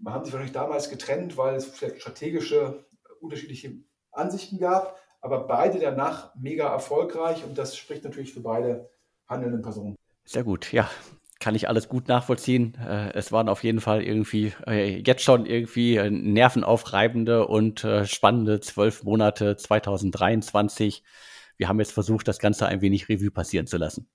[0.00, 2.86] man hat sich wahrscheinlich damals getrennt, weil es vielleicht strategische
[3.20, 3.72] unterschiedliche
[4.12, 8.88] Ansichten gab, aber beide danach mega erfolgreich und das spricht natürlich für beide
[9.26, 9.96] handelnden Personen.
[10.24, 10.90] Sehr gut, ja.
[11.38, 12.76] Kann ich alles gut nachvollziehen.
[12.76, 18.60] Äh, es waren auf jeden Fall irgendwie äh, jetzt schon irgendwie nervenaufreibende und äh, spannende
[18.60, 21.02] zwölf Monate 2023.
[21.58, 24.08] Wir haben jetzt versucht, das Ganze ein wenig Revue passieren zu lassen.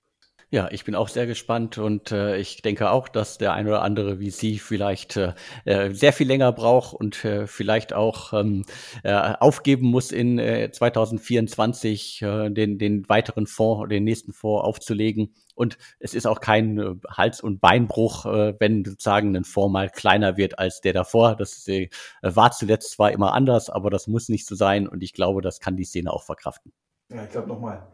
[0.54, 3.80] Ja, ich bin auch sehr gespannt und äh, ich denke auch, dass der ein oder
[3.80, 5.32] andere wie Sie vielleicht äh,
[5.64, 8.66] äh, sehr viel länger braucht und äh, vielleicht auch ähm,
[9.02, 15.32] äh, aufgeben muss in äh, 2024 äh, den, den weiteren Fonds, den nächsten Fonds aufzulegen.
[15.54, 19.88] Und es ist auch kein äh, Hals- und Beinbruch, äh, wenn sozusagen ein Fonds mal
[19.88, 21.34] kleiner wird als der davor.
[21.34, 21.88] Das äh,
[22.20, 25.60] war zuletzt zwar immer anders, aber das muss nicht so sein und ich glaube, das
[25.60, 26.74] kann die Szene auch verkraften.
[27.08, 27.86] Ja, ich glaube nochmal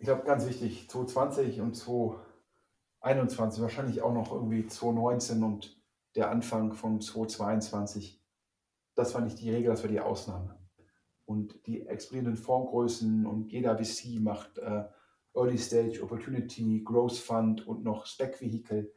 [0.00, 5.78] ich glaube, ganz wichtig, 2020 und 2021, wahrscheinlich auch noch irgendwie 2019 und
[6.14, 8.24] der Anfang von 2022.
[8.94, 10.58] Das war nicht die Regel, das war die Ausnahme.
[11.26, 14.84] Und die explodierenden Fondsgrößen und jeder VC macht äh,
[15.34, 18.90] Early Stage Opportunity, Growth Fund und noch Spec Vehicle.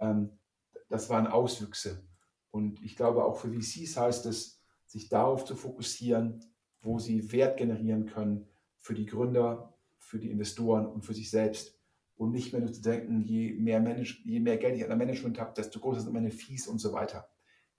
[0.00, 0.40] Ähm,
[0.88, 2.02] das waren Auswüchse.
[2.50, 6.44] Und ich glaube, auch für VCs heißt es, sich darauf zu fokussieren,
[6.80, 8.48] wo sie Wert generieren können
[8.80, 9.77] für die Gründer,
[10.08, 11.78] für die Investoren und für sich selbst.
[12.16, 14.96] Und nicht mehr nur zu denken, je mehr, Manage, je mehr Geld ich an der
[14.96, 17.28] Management habe, desto größer sind meine Fees und so weiter.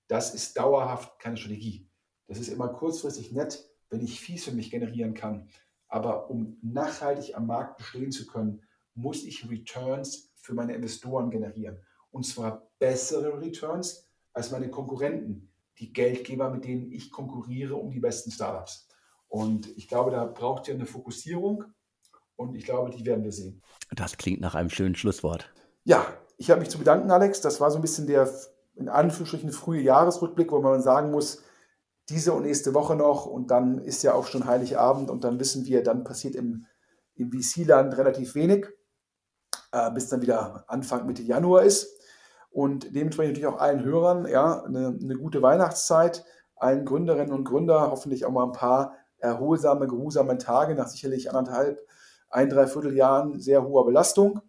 [0.08, 1.90] Das ist dauerhaft keine Strategie.
[2.28, 5.50] Das ist immer kurzfristig nett, wenn ich Fees für mich generieren kann.
[5.88, 8.62] Aber um nachhaltig am Markt bestehen zu können,
[8.94, 11.80] muss ich Returns für meine Investoren generieren.
[12.12, 18.00] Und zwar bessere Returns als meine Konkurrenten, die Geldgeber, mit denen ich konkurriere um die
[18.00, 18.88] besten Startups.
[19.28, 21.66] Und ich glaube, da braucht ihr eine Fokussierung
[22.40, 23.62] und ich glaube, die werden wir sehen.
[23.92, 25.52] Das klingt nach einem schönen Schlusswort.
[25.84, 26.06] Ja,
[26.38, 27.42] ich habe mich zu bedanken, Alex.
[27.42, 28.32] Das war so ein bisschen der
[28.76, 31.44] in Anführungsstrichen frühe Jahresrückblick, wo man sagen muss,
[32.08, 35.66] diese und nächste Woche noch und dann ist ja auch schon Heiligabend und dann wissen
[35.66, 36.66] wir, dann passiert im,
[37.16, 38.68] im VC-Land relativ wenig,
[39.74, 42.00] äh, bis dann wieder Anfang Mitte Januar ist.
[42.52, 46.24] Und dementsprechend natürlich auch allen Hörern ja, eine, eine gute Weihnachtszeit,
[46.56, 51.86] allen Gründerinnen und Gründer hoffentlich auch mal ein paar erholsame, geruhsame Tage nach sicherlich anderthalb
[52.30, 54.42] ein, dreiviertel Jahren sehr hoher Belastung.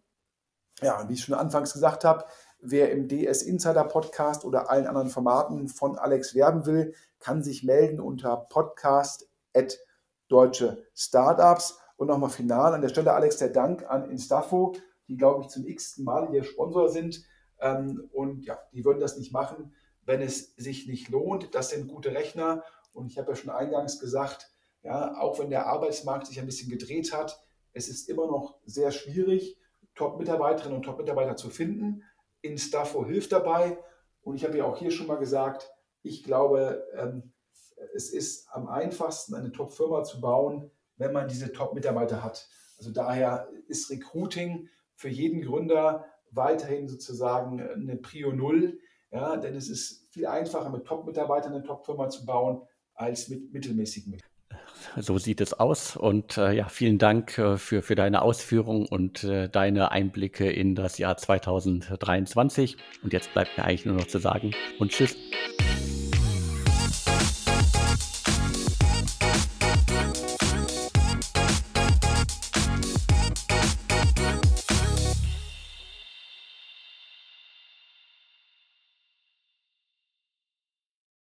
[0.81, 2.25] Ja, wie ich schon anfangs gesagt habe,
[2.61, 7.65] wer im DS Insider Podcast oder allen anderen Formaten von Alex werben will, kann sich
[7.65, 9.29] melden unter podcast
[10.29, 11.79] deutsche Startups.
[11.97, 14.75] Und nochmal final an der Stelle, Alex, der Dank an Instafo,
[15.07, 17.23] die, glaube ich, zum x-ten Mal hier Sponsor sind.
[17.61, 19.75] Ähm, und ja, die würden das nicht machen,
[20.07, 21.55] wenn es sich nicht lohnt.
[21.55, 22.65] Das sind gute Rechner.
[22.95, 24.51] Und ich habe ja schon eingangs gesagt,
[24.83, 27.39] ja, auch wenn der Arbeitsmarkt sich ein bisschen gedreht hat,
[27.73, 29.59] es ist immer noch sehr schwierig,
[29.95, 32.03] Top-Mitarbeiterinnen und Top-Mitarbeiter zu finden.
[32.43, 33.79] Instafo hilft dabei.
[34.23, 35.71] Und ich habe ja auch hier schon mal gesagt,
[36.03, 37.33] ich glaube, ähm,
[37.95, 42.49] es ist am einfachsten, eine Top-Firma zu bauen, wenn man diese Top-Mitarbeiter hat.
[42.79, 48.79] Also daher ist Recruiting für jeden Gründer weiterhin sozusagen eine Prio Null,
[49.11, 52.63] ja, denn es ist viel einfacher, mit Top-Mitarbeitern eine Top-Firma zu bauen,
[52.95, 54.30] als mit mittelmäßigen Mitarbeitern
[54.97, 55.97] so sieht es aus.
[55.97, 60.75] Und äh, ja, vielen Dank äh, für, für deine Ausführungen und äh, deine Einblicke in
[60.75, 62.77] das Jahr 2023.
[63.03, 65.17] Und jetzt bleibt mir eigentlich nur noch zu sagen und tschüss.